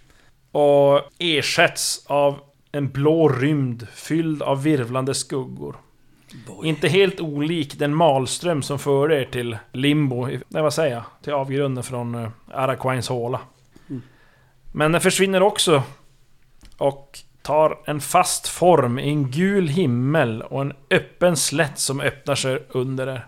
Och 0.51 1.01
ersätts 1.17 2.06
av 2.06 2.39
en 2.71 2.89
blå 2.89 3.30
rymd 3.30 3.88
fylld 3.93 4.41
av 4.41 4.63
virvlande 4.63 5.13
skuggor. 5.13 5.75
Inte 6.63 6.88
helt 6.88 7.19
olik 7.19 7.80
den 7.80 7.95
malström 7.95 8.62
som 8.62 8.80
förde 8.80 9.21
er 9.21 9.25
till 9.25 9.58
Limbo, 9.71 10.25
nej 10.25 10.63
vad 10.63 10.73
säger 10.73 10.95
jag? 10.95 11.04
Till 11.23 11.34
avgrunden 11.34 11.84
från 11.84 12.15
uh, 12.15 12.30
Araquines 12.51 13.10
håla. 13.10 13.39
Men 14.71 14.91
den 14.91 15.01
försvinner 15.01 15.41
också 15.41 15.84
och 16.77 17.19
tar 17.41 17.77
en 17.86 18.01
fast 18.01 18.47
form 18.47 18.99
i 18.99 19.10
en 19.10 19.32
gul 19.32 19.67
himmel 19.67 20.41
och 20.41 20.62
en 20.62 20.73
öppen 20.89 21.38
slätt 21.38 21.80
som 21.80 22.01
öppnar 22.01 22.36
sig 22.36 22.63
under 22.69 23.08
er. 23.08 23.25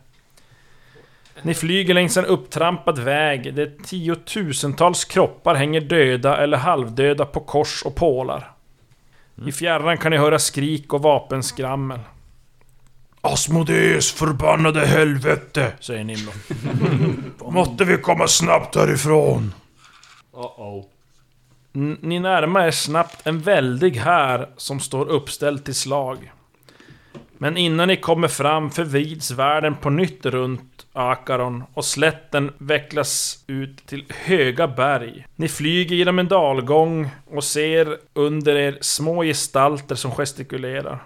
Ni 1.42 1.54
flyger 1.54 1.94
längs 1.94 2.18
en 2.18 2.26
upptrampad 2.26 3.00
väg 3.00 3.56
där 3.56 3.72
tiotusentals 3.84 5.06
kroppar 5.06 5.56
hänger 5.56 5.82
döda 5.82 6.38
eller 6.38 6.58
halvdöda 6.58 7.26
på 7.26 7.40
kors 7.40 7.84
och 7.86 7.96
pålar. 7.96 8.52
I 9.48 9.52
fjärran 9.52 9.98
kan 9.98 10.12
ni 10.12 10.18
höra 10.18 10.40
skrik 10.40 10.94
och 10.94 11.02
vapenskrammel. 11.02 12.00
Asmodeus 13.22 14.12
förbannade 14.12 14.86
helvete, 14.86 15.72
säger 15.80 16.04
Nimrod. 16.04 16.36
Måtte 17.54 17.86
vi 17.86 17.98
komma 17.98 18.28
snabbt 18.28 18.76
härifrån. 18.76 19.54
Uh-oh. 20.34 20.78
N- 20.78 20.84
Ni 21.76 22.20
närmar 22.20 22.68
er 22.68 22.72
snabbt 22.72 23.28
en 23.28 23.40
väldig 23.40 23.96
här 23.96 24.50
som 24.58 24.80
står 24.80 25.06
uppställd 25.06 25.66
till 25.66 25.76
slag. 25.76 26.32
Men 27.38 27.58
innan 27.58 27.88
ni 27.88 27.96
kommer 27.96 28.28
fram 28.28 28.72
förvrids 28.72 29.32
världen 29.32 29.76
på 29.76 29.90
nytt 29.90 30.26
runt 30.26 30.86
Akaron 30.94 31.64
och 31.74 31.86
slätten 31.86 32.52
vecklas 32.58 33.44
ut 33.48 33.86
till 33.86 34.06
höga 34.10 34.68
berg. 34.68 35.26
Ni 35.36 35.48
flyger 35.48 35.96
genom 35.96 36.20
en 36.20 36.28
dalgång 36.28 37.10
och 37.26 37.44
ser 37.44 37.98
under 38.14 38.56
er 38.56 38.78
små 38.82 39.24
gestalter 39.24 39.96
som 39.96 40.12
gestikulerar. 40.12 41.04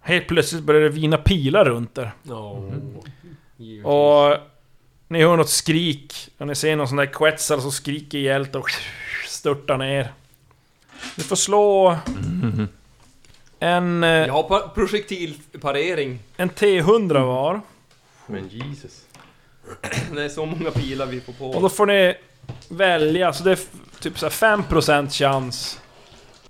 Helt 0.00 0.26
plötsligt 0.28 0.64
börjar 0.64 0.80
det 0.80 0.88
vina 0.88 1.18
pilar 1.18 1.64
runt 1.64 1.98
er. 1.98 2.12
Givetvis. 3.56 3.84
Och 3.86 4.36
ni 5.08 5.22
hör 5.22 5.36
något 5.36 5.48
skrik 5.48 6.14
och 6.38 6.46
ni 6.46 6.54
ser 6.54 6.76
någon 6.76 6.88
sån 6.88 6.96
där 6.96 7.06
Quetzal 7.06 7.60
som 7.60 7.72
skriker 7.72 8.18
ihjält 8.18 8.54
och 8.54 8.70
störtar 9.38 9.76
ner. 9.78 10.12
Ni 11.16 11.24
får 11.24 11.36
slå... 11.36 11.96
En, 13.60 14.04
eh, 14.04 14.10
Jag 14.10 14.32
har 14.32 14.42
pa- 14.42 14.68
projektilparering. 14.68 16.18
en 16.36 16.50
T100 16.50 17.26
var. 17.26 17.60
Men 18.26 18.48
Jesus. 18.48 19.00
Det 20.14 20.24
är 20.24 20.28
så 20.28 20.46
många 20.46 20.70
pilar 20.70 21.06
vi 21.06 21.20
får 21.20 21.32
på. 21.32 21.50
Och 21.50 21.62
då 21.62 21.68
får 21.68 21.86
ni 21.86 22.14
välja, 22.68 23.32
så 23.32 23.44
det 23.44 23.50
är 23.52 23.58
typ 24.00 24.18
så 24.18 24.26
här 24.26 24.56
5% 24.56 25.10
chans. 25.10 25.80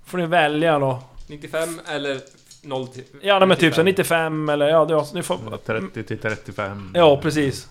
Får 0.05 0.17
ni 0.17 0.25
välja 0.25 0.79
då. 0.79 1.03
95 1.27 1.79
eller 1.87 2.19
0 2.61 2.87
till... 2.87 3.03
Ja, 3.21 3.45
men 3.45 3.57
typ 3.57 3.73
så 3.73 3.79
här 3.81 3.85
95 3.85 4.49
eller 4.49 4.67
ja, 4.67 4.85
det, 4.85 5.13
ni 5.13 5.23
får... 5.23 5.57
30 5.65 6.03
till 6.03 6.17
35. 6.19 6.91
Ja, 6.95 7.17
precis. 7.21 7.67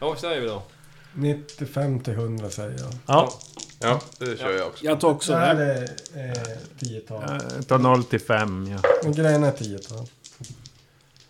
Ja, 0.00 0.08
vad 0.08 0.18
säger 0.18 0.40
vi 0.40 0.46
då? 0.46 0.62
95 1.12 2.00
till 2.00 2.12
100 2.14 2.50
säger 2.50 2.78
jag. 2.78 2.92
Ja. 3.06 3.32
Ja, 3.82 4.00
det 4.18 4.38
kör 4.40 4.50
jag 4.58 4.66
också. 4.66 4.84
Jag 4.84 5.00
tar 5.00 5.08
också 5.08 5.32
Så 5.32 5.38
här 5.38 5.54
det. 5.54 5.64
är 6.14 6.26
eh, 6.26 6.58
10-tal. 6.78 7.22
Jag 7.56 7.68
tar 7.68 7.78
0 7.78 8.04
till 8.04 8.20
5, 8.20 8.68
ja. 8.70 8.88
Men 9.02 9.12
grejen 9.12 9.44
är 9.44 9.52
10-tal. 9.52 10.06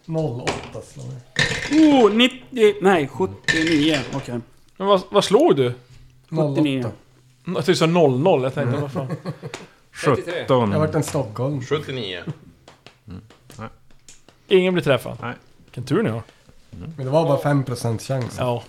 08 0.07 0.53
slår 0.93 1.05
vi. 1.05 1.93
Oh, 1.93 2.13
90... 2.15 2.75
Nej, 2.83 3.09
79. 3.09 3.99
Okej. 4.15 4.41
Men 4.77 4.87
vad, 4.87 5.03
vad 5.11 5.25
slog 5.25 5.57
du? 5.57 5.75
79. 6.31 6.79
08. 6.85 6.93
Jag 7.45 7.55
tyckte 7.57 7.73
du 7.73 7.77
sa 7.77 7.87
00, 7.87 8.43
jag 8.43 8.55
tänkte 8.55 8.81
vad 8.81 8.93
fan. 8.93 9.09
33. 10.05 10.43
17. 10.43 10.47
Jag 10.49 10.67
har 10.67 10.79
varit 10.87 10.95
en 10.95 11.03
Stockholm. 11.03 11.63
79. 11.63 12.23
Ingen 14.49 14.75
blir 14.75 14.85
träffad. 14.85 15.19
Nej. 15.23 15.35
Vilken 15.65 15.85
tur 15.85 16.03
ni 16.03 16.11
har. 16.11 16.23
Men 16.71 17.07
det 17.07 17.11
var 17.13 17.25
bara 17.25 17.39
5% 17.55 17.99
chans. 17.99 18.35
Ja. 18.39 18.63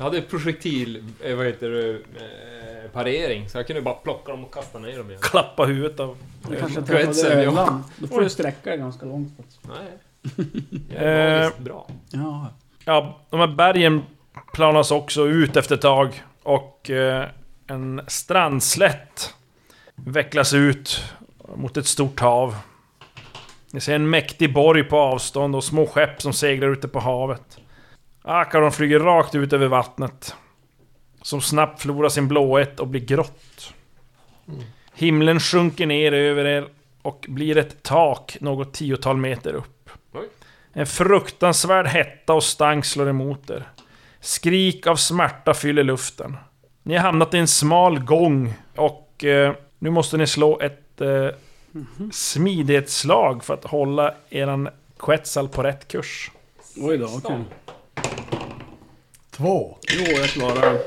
Jag 0.00 0.04
hade 0.04 0.22
projektil, 0.22 1.04
eh, 1.24 1.36
vad 1.36 1.46
heter 1.46 1.70
det, 1.70 1.90
eh, 1.90 2.90
parering. 2.92 3.48
Så 3.48 3.58
jag 3.58 3.66
kunde 3.66 3.82
bara 3.82 3.94
plocka 3.94 4.32
dem 4.32 4.44
och 4.44 4.54
kasta 4.54 4.78
ner 4.78 4.98
dem 4.98 5.10
igen. 5.10 5.20
Klappa 5.22 5.64
huvudet 5.64 6.00
av... 6.00 6.16
Du 6.48 6.56
kanske 6.56 6.82
träffade 6.82 7.42
ja. 7.42 7.50
ölan. 7.50 7.84
Då 7.96 8.06
får 8.06 8.20
du 8.20 8.30
sträcka 8.30 8.70
dig 8.70 8.78
ganska 8.78 9.06
långt. 9.06 9.36
faktiskt. 9.36 9.60
Nej. 9.68 9.88
Eh. 10.90 11.02
Jag 11.02 11.04
är 11.04 11.40
magiskt 11.40 11.58
bra. 11.58 11.86
Ja. 12.10 12.48
Ja, 12.84 13.20
de 13.30 13.40
här 13.40 13.46
bergen 13.46 14.02
planas 14.52 14.90
också 14.90 15.26
ut 15.26 15.56
efter 15.56 15.74
ett 15.74 15.80
tag. 15.80 16.22
Och 16.42 16.90
eh, 16.90 17.28
en 17.66 18.00
strandslätt 18.06 19.34
vecklas 19.94 20.54
ut 20.54 21.04
mot 21.54 21.76
ett 21.76 21.86
stort 21.86 22.20
hav. 22.20 22.56
Ni 23.70 23.80
ser 23.80 23.94
en 23.94 24.10
mäktig 24.10 24.54
borg 24.54 24.84
på 24.84 24.98
avstånd 24.98 25.56
och 25.56 25.64
små 25.64 25.86
skepp 25.86 26.22
som 26.22 26.32
seglar 26.32 26.68
ute 26.68 26.88
på 26.88 27.00
havet. 27.00 27.58
Akaron 28.22 28.72
flyger 28.72 29.00
rakt 29.00 29.34
ut 29.34 29.52
över 29.52 29.66
vattnet. 29.66 30.34
Som 31.22 31.40
snabbt 31.40 31.82
förlorar 31.82 32.08
sin 32.08 32.28
blåhet 32.28 32.80
och 32.80 32.86
blir 32.86 33.00
grått. 33.00 33.74
Himlen 34.94 35.40
sjunker 35.40 35.86
ner 35.86 36.12
över 36.12 36.44
er 36.44 36.68
och 37.02 37.26
blir 37.28 37.56
ett 37.56 37.82
tak 37.82 38.36
något 38.40 38.72
tiotal 38.72 39.16
meter 39.16 39.52
upp. 39.52 39.90
En 40.72 40.86
fruktansvärd 40.86 41.86
hetta 41.86 42.34
och 42.34 42.42
stank 42.42 42.84
slår 42.84 43.08
emot 43.08 43.50
er. 43.50 43.68
Skrik 44.20 44.86
av 44.86 44.96
smärta 44.96 45.54
fyller 45.54 45.84
luften. 45.84 46.36
Ni 46.82 46.96
har 46.96 47.02
hamnat 47.02 47.34
i 47.34 47.38
en 47.38 47.48
smal 47.48 47.98
gång 47.98 48.54
och 48.76 49.24
eh, 49.24 49.54
nu 49.78 49.90
måste 49.90 50.16
ni 50.16 50.26
slå 50.26 50.60
ett 50.60 51.00
eh, 51.00 51.28
smidighetsslag 52.12 53.44
för 53.44 53.54
att 53.54 53.64
hålla 53.64 54.14
eran 54.30 54.68
Quetzal 54.98 55.48
på 55.48 55.62
rätt 55.62 55.88
kurs. 55.88 56.30
Oj 56.76 56.98
då, 56.98 57.06
okej. 57.16 57.44
Två. 59.40 59.76
Jo, 59.88 60.04
jag 60.16 60.28
klarar. 60.28 60.78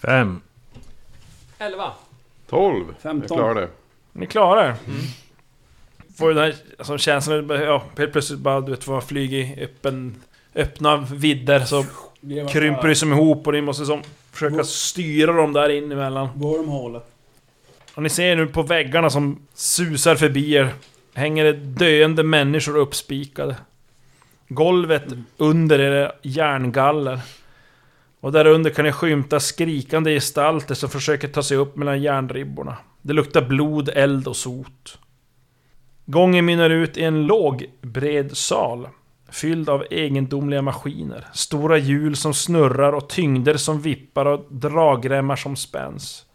5. 0.00 0.40
11. 1.58 1.92
12. 2.48 2.86
Jag 2.88 2.96
15. 3.02 3.36
klarar 3.36 3.54
det. 3.54 3.68
Ni 4.12 4.26
klarar 4.26 4.68
det. 4.68 4.76
Får 6.18 6.28
ju 6.28 6.34
den 6.34 6.44
här 6.44 6.54
alltså, 6.78 6.98
känslan, 6.98 7.48
ja, 7.48 7.82
helt 7.98 8.12
plötsligt 8.12 8.38
bara 8.38 8.60
du 8.60 8.70
vet, 8.70 8.84
får 8.84 8.92
man 8.92 9.02
flyga 9.02 9.38
i 9.38 9.64
öppen, 9.64 10.22
öppna 10.54 10.96
vidder 10.96 11.60
så 11.60 11.84
krymper 12.48 12.88
det 12.88 12.94
som 12.94 13.12
ihop 13.12 13.46
och 13.46 13.52
ni 13.52 13.60
måste 13.60 13.86
som 13.86 14.02
försöka 14.32 14.64
styra 14.64 15.32
dem 15.32 15.52
där 15.52 15.68
in 15.68 15.92
emellan. 15.92 16.28
Wormhålet. 16.34 17.04
Och 17.94 18.02
ni 18.02 18.08
ser 18.08 18.36
nu 18.36 18.46
på 18.46 18.62
väggarna 18.62 19.10
som 19.10 19.46
susar 19.54 20.16
förbi 20.16 20.54
er 20.54 20.74
Hänger 21.14 21.44
det 21.44 21.52
döende 21.52 22.22
människor 22.22 22.76
uppspikade 22.76 23.56
Golvet 24.48 25.04
under 25.36 25.78
er 25.78 25.90
är 25.90 26.12
järngaller 26.22 27.20
och 28.20 28.32
där 28.32 28.46
under 28.46 28.70
kan 28.70 28.84
ni 28.84 28.92
skymta 28.92 29.40
skrikande 29.40 30.14
gestalter 30.14 30.74
som 30.74 30.88
försöker 30.90 31.28
ta 31.28 31.42
sig 31.42 31.56
upp 31.56 31.76
mellan 31.76 32.02
järnribborna. 32.02 32.76
Det 33.02 33.12
luktar 33.12 33.42
blod, 33.42 33.88
eld 33.88 34.28
och 34.28 34.36
sot. 34.36 34.98
Gången 36.06 36.44
mynnar 36.44 36.70
ut 36.70 36.96
i 36.96 37.04
en 37.04 37.26
låg, 37.26 37.64
bred 37.82 38.36
sal 38.36 38.88
Fylld 39.30 39.68
av 39.68 39.84
egendomliga 39.90 40.62
maskiner. 40.62 41.26
Stora 41.32 41.78
hjul 41.78 42.16
som 42.16 42.34
snurrar 42.34 42.92
och 42.92 43.08
tyngder 43.08 43.56
som 43.56 43.80
vippar 43.80 44.26
och 44.26 44.46
dragremmar 44.48 45.36
som 45.36 45.56
spänns. 45.56 46.26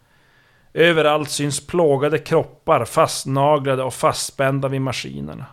Överallt 0.73 1.29
syns 1.29 1.67
plågade 1.67 2.17
kroppar 2.17 2.85
fastnaglade 2.85 3.83
och 3.83 3.93
fastspända 3.93 4.67
vid 4.67 4.81
maskinerna. 4.81 5.45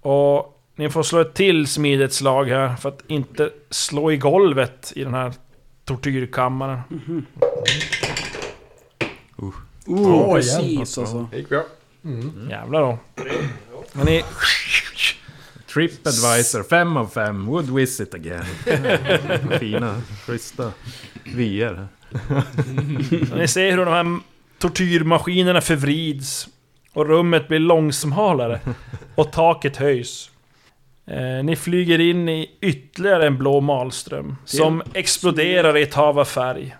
Och 0.00 0.61
ni 0.82 0.90
får 0.90 1.02
slå 1.02 1.20
ett 1.20 1.34
till 1.34 1.66
smidighetsslag 1.66 2.44
här 2.44 2.76
för 2.76 2.88
att 2.88 3.02
inte 3.06 3.50
slå 3.70 4.12
i 4.12 4.16
golvet 4.16 4.92
i 4.96 5.04
den 5.04 5.14
här 5.14 5.32
tortyrkammaren. 5.84 6.80
Oh, 9.36 9.54
Två 9.86 10.34
precis 10.34 10.98
alltså. 10.98 11.28
Det 11.30 11.36
gick 11.36 11.48
bra. 11.48 11.62
Jävlar 12.50 12.80
då. 12.80 12.98
Men 13.92 14.06
ni, 14.06 14.22
Tripadvisor, 15.66 16.62
5 16.62 16.96
av 16.96 17.06
5. 17.06 17.46
Would 17.46 17.70
visit 17.70 18.14
again. 18.14 18.44
Fina, 19.60 20.02
schyssta 20.26 20.72
vyer. 21.24 21.88
ni 23.36 23.48
ser 23.48 23.70
hur 23.70 23.84
de 23.84 23.94
här 23.94 24.18
tortyrmaskinerna 24.58 25.60
förvrids. 25.60 26.48
Och 26.92 27.06
rummet 27.06 27.48
blir 27.48 27.58
långsmalare. 27.58 28.60
Och 29.14 29.32
taket 29.32 29.76
höjs. 29.76 30.31
Eh, 31.06 31.44
ni 31.44 31.56
flyger 31.56 31.98
in 31.98 32.28
i 32.28 32.50
ytterligare 32.60 33.26
en 33.26 33.38
blå 33.38 33.60
malström. 33.60 34.36
Som 34.44 34.82
exploderar 34.94 35.76
i 35.76 35.82
ett 35.82 35.94
hav 35.94 36.18
av 36.18 36.24
färg. 36.24 36.76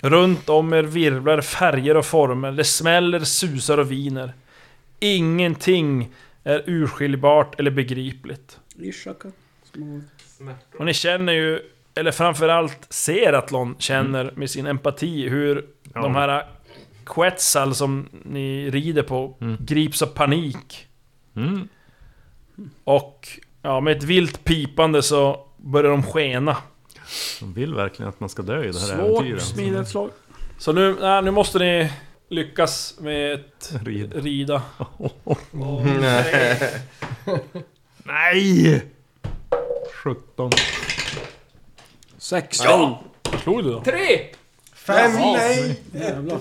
Runt 0.00 0.48
om 0.48 0.72
er 0.72 0.82
virvlar 0.82 1.40
färger 1.40 1.96
och 1.96 2.06
former. 2.06 2.52
Det 2.52 2.64
smäller, 2.64 3.20
susar 3.20 3.78
och 3.78 3.92
viner. 3.92 4.32
Ingenting 5.00 6.12
är 6.44 6.62
urskiljbart 6.66 7.60
eller 7.60 7.70
begripligt. 7.70 8.60
Och 10.78 10.84
ni 10.84 10.94
känner 10.94 11.32
ju, 11.32 11.60
eller 11.94 12.12
framförallt 12.12 12.86
ser 12.92 13.32
Atlon 13.32 13.76
känner 13.78 14.32
med 14.36 14.50
sin 14.50 14.66
empati 14.66 15.28
hur 15.28 15.66
de 15.82 16.14
här 16.14 16.46
Quetzal 17.06 17.74
som 17.74 18.08
ni 18.24 18.70
rider 18.70 19.02
på 19.02 19.36
grips 19.58 20.02
av 20.02 20.06
panik. 20.06 20.86
Mm. 21.36 21.68
Och 22.84 23.28
ja, 23.62 23.80
med 23.80 23.96
ett 23.96 24.02
vilt 24.02 24.44
pipande 24.44 25.02
så 25.02 25.46
börjar 25.56 25.90
de 25.90 26.02
skena. 26.02 26.56
De 27.40 27.52
vill 27.54 27.74
verkligen 27.74 28.08
att 28.08 28.20
man 28.20 28.28
ska 28.28 28.42
dö 28.42 28.64
i 28.64 28.72
det 28.72 28.78
här 28.78 28.86
Svårt 28.86 28.98
äventyret. 29.20 29.42
smidighetsslag. 29.42 30.10
Så 30.58 30.72
nu, 30.72 30.96
nej, 31.00 31.22
nu 31.22 31.30
måste 31.30 31.58
ni 31.58 31.92
lyckas 32.28 32.94
med 33.00 33.34
ett 33.34 33.72
Rid. 33.84 34.12
rida. 34.14 34.62
Nej! 38.04 38.82
17. 40.04 40.50
16. 42.18 42.94
Slog 43.42 43.64
du 43.64 43.70
då? 43.72 43.80
3! 43.84 43.96
Fem 44.74 45.12
nej! 45.12 45.80
Jävlar. 45.92 46.38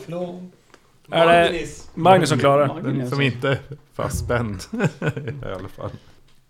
Är 1.12 1.28
det 1.52 1.68
Magnus 1.94 2.30
som 2.30 2.40
klarar? 2.40 2.82
Den 2.82 3.10
som 3.10 3.22
inte 3.22 3.50
är 3.50 3.58
fastspänd. 3.96 4.62
I 5.44 5.46
alla 5.56 5.68
fall. 5.70 5.90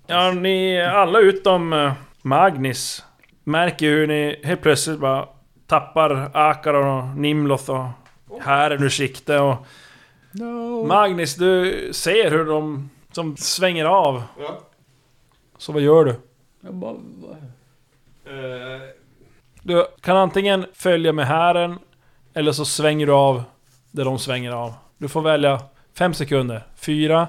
Ja, 0.08 0.32
ni 0.32 0.82
alla 0.82 1.20
utom 1.20 1.74
eh, 1.74 1.94
Magnus 2.22 3.04
märker 3.44 3.86
hur 3.86 4.08
ni 4.08 4.40
helt 4.44 4.62
plötsligt 4.62 5.00
bara 5.00 5.28
tappar 5.68 6.32
Akaron 6.34 7.00
och 7.00 7.18
Nimloth 7.18 7.70
och 7.72 7.88
här 8.42 8.72
ur 8.84 8.90
sikte 8.90 9.40
och... 9.40 9.56
Magnus, 10.88 11.36
du 11.36 11.90
ser 11.94 12.32
hur 12.32 12.46
de 12.46 12.90
som 13.12 13.38
svänger 13.38 13.86
av. 13.86 14.24
Ja. 14.40 14.60
Så 15.58 15.72
vad 15.72 15.82
gör 15.82 16.06
du? 16.06 16.16
Jag 16.62 16.74
bara... 16.74 16.92
Eh, 18.26 18.82
Du 19.62 19.86
kan 20.02 20.18
antingen 20.18 20.66
följa 20.74 21.14
med 21.14 21.28
hären 21.28 21.80
eller 22.34 22.52
så 22.52 22.66
svänger 22.66 23.06
du 23.08 23.14
av 23.14 23.44
där 23.94 24.06
de 24.06 24.20
svänger 24.20 24.52
av. 24.52 24.74
Du 24.98 25.08
får 25.10 25.22
välja 25.22 25.62
fem 25.94 26.14
sekunder. 26.14 26.64
Fyra, 26.76 27.28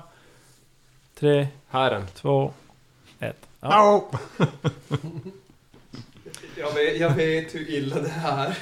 tre, 1.19 1.47
Herren. 1.69 2.07
två, 2.15 2.53
ett. 3.21 3.47
Ja. 3.61 4.11
Jag 6.57 6.75
vet, 6.75 7.01
jag 7.01 7.11
vet 7.15 7.55
hur 7.55 7.71
illa 7.71 7.97
det 8.01 8.13
är 8.25 8.53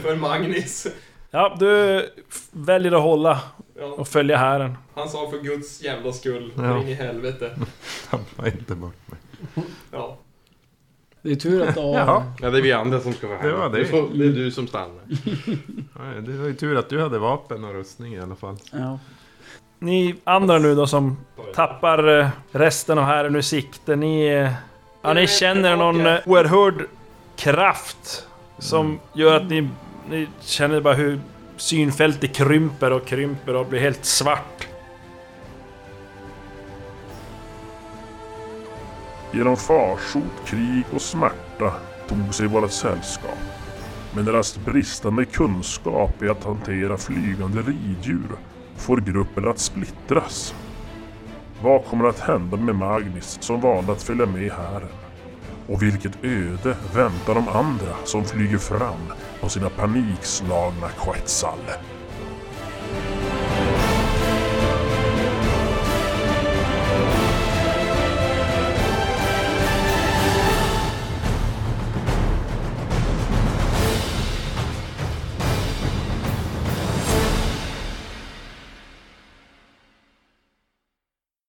för 0.00 0.16
Magnus. 0.16 0.86
ja, 1.30 1.56
du 1.60 2.08
väljer 2.52 2.92
att 2.92 3.02
hålla 3.02 3.40
Ja, 3.78 3.84
och 3.84 4.08
följa 4.08 4.36
hären. 4.36 4.76
han 4.94 5.08
sa 5.08 5.30
för 5.30 5.38
guds 5.38 5.82
jävla 5.82 6.12
skull, 6.12 6.52
Ja. 6.56 6.64
ja. 6.64 6.80
in 6.82 6.88
i 6.88 6.94
helvete. 6.94 7.58
Tappa 8.10 8.46
inte 8.46 8.74
bort 8.74 8.94
mig. 9.06 9.18
Ja. 9.92 10.15
Det 11.22 11.30
är 11.30 11.34
tur 11.36 11.68
att 11.68 11.74
du 11.74 11.80
har... 11.80 11.94
Jaha. 11.94 12.24
Ja, 12.40 12.50
det 12.50 12.58
är 12.58 12.62
vi 12.62 12.72
andra 12.72 13.00
som 13.00 13.12
ska 13.12 13.26
vara 13.26 13.38
här. 13.38 13.48
Det 13.48 13.54
var 13.56 13.68
det. 13.70 13.78
Du 13.78 13.84
får, 13.86 14.08
det 14.14 14.24
är 14.24 14.28
du 14.30 14.50
som 14.50 14.66
stannar. 14.66 14.88
Nej, 15.98 16.22
Det 16.22 16.32
var 16.32 16.46
ju 16.46 16.54
tur 16.54 16.76
att 16.78 16.88
du 16.88 17.02
hade 17.02 17.18
vapen 17.18 17.64
och 17.64 17.72
rustning 17.74 18.14
i 18.14 18.20
alla 18.20 18.34
fall. 18.36 18.56
Ja. 18.72 18.98
Ni 19.78 20.14
andra 20.24 20.58
nu 20.58 20.74
då 20.74 20.86
som 20.86 21.16
tappar 21.54 22.18
eh, 22.20 22.28
resten 22.52 22.98
av 22.98 23.04
hären 23.04 23.36
ur 23.36 23.40
sikte, 23.40 23.96
ni... 23.96 24.26
eh, 24.26 24.50
Ja, 25.02 25.12
ni 25.12 25.26
känner 25.26 25.76
någon 25.76 26.06
eh, 26.06 26.18
oerhörd 26.26 26.74
kraft 27.36 28.26
som 28.58 28.98
gör 29.14 29.36
att 29.36 29.50
ni, 29.50 29.68
ni 30.10 30.28
känner 30.40 30.80
bara 30.80 30.94
hur 30.94 31.20
synfältet 31.56 32.32
krymper 32.36 32.92
och 32.92 33.06
krymper 33.06 33.54
och 33.56 33.66
blir 33.66 33.80
helt 33.80 34.04
svart. 34.04 34.65
Genom 39.36 39.56
farsot, 39.56 40.46
krig 40.46 40.84
och 40.94 41.02
smärta 41.02 41.72
tog 42.08 42.34
sig 42.34 42.46
vårt 42.46 42.70
sällskap. 42.70 43.38
Men 44.14 44.24
deras 44.24 44.58
bristande 44.58 45.24
kunskap 45.24 46.22
i 46.22 46.28
att 46.28 46.44
hantera 46.44 46.96
flygande 46.96 47.62
riddjur 47.62 48.28
får 48.76 48.96
gruppen 48.96 49.48
att 49.48 49.58
splittras. 49.58 50.54
Vad 51.62 51.84
kommer 51.84 52.08
att 52.08 52.20
hända 52.20 52.56
med 52.56 52.74
Magnus 52.74 53.38
som 53.40 53.60
valde 53.60 53.92
att 53.92 54.02
följa 54.02 54.26
med 54.26 54.52
hären? 54.52 54.88
Och 55.66 55.82
vilket 55.82 56.24
öde 56.24 56.76
väntar 56.94 57.34
de 57.34 57.48
andra 57.48 57.96
som 58.04 58.24
flyger 58.24 58.58
fram 58.58 59.12
på 59.40 59.48
sina 59.48 59.70
panikslagna 59.70 60.88
Quetzal? 60.88 61.58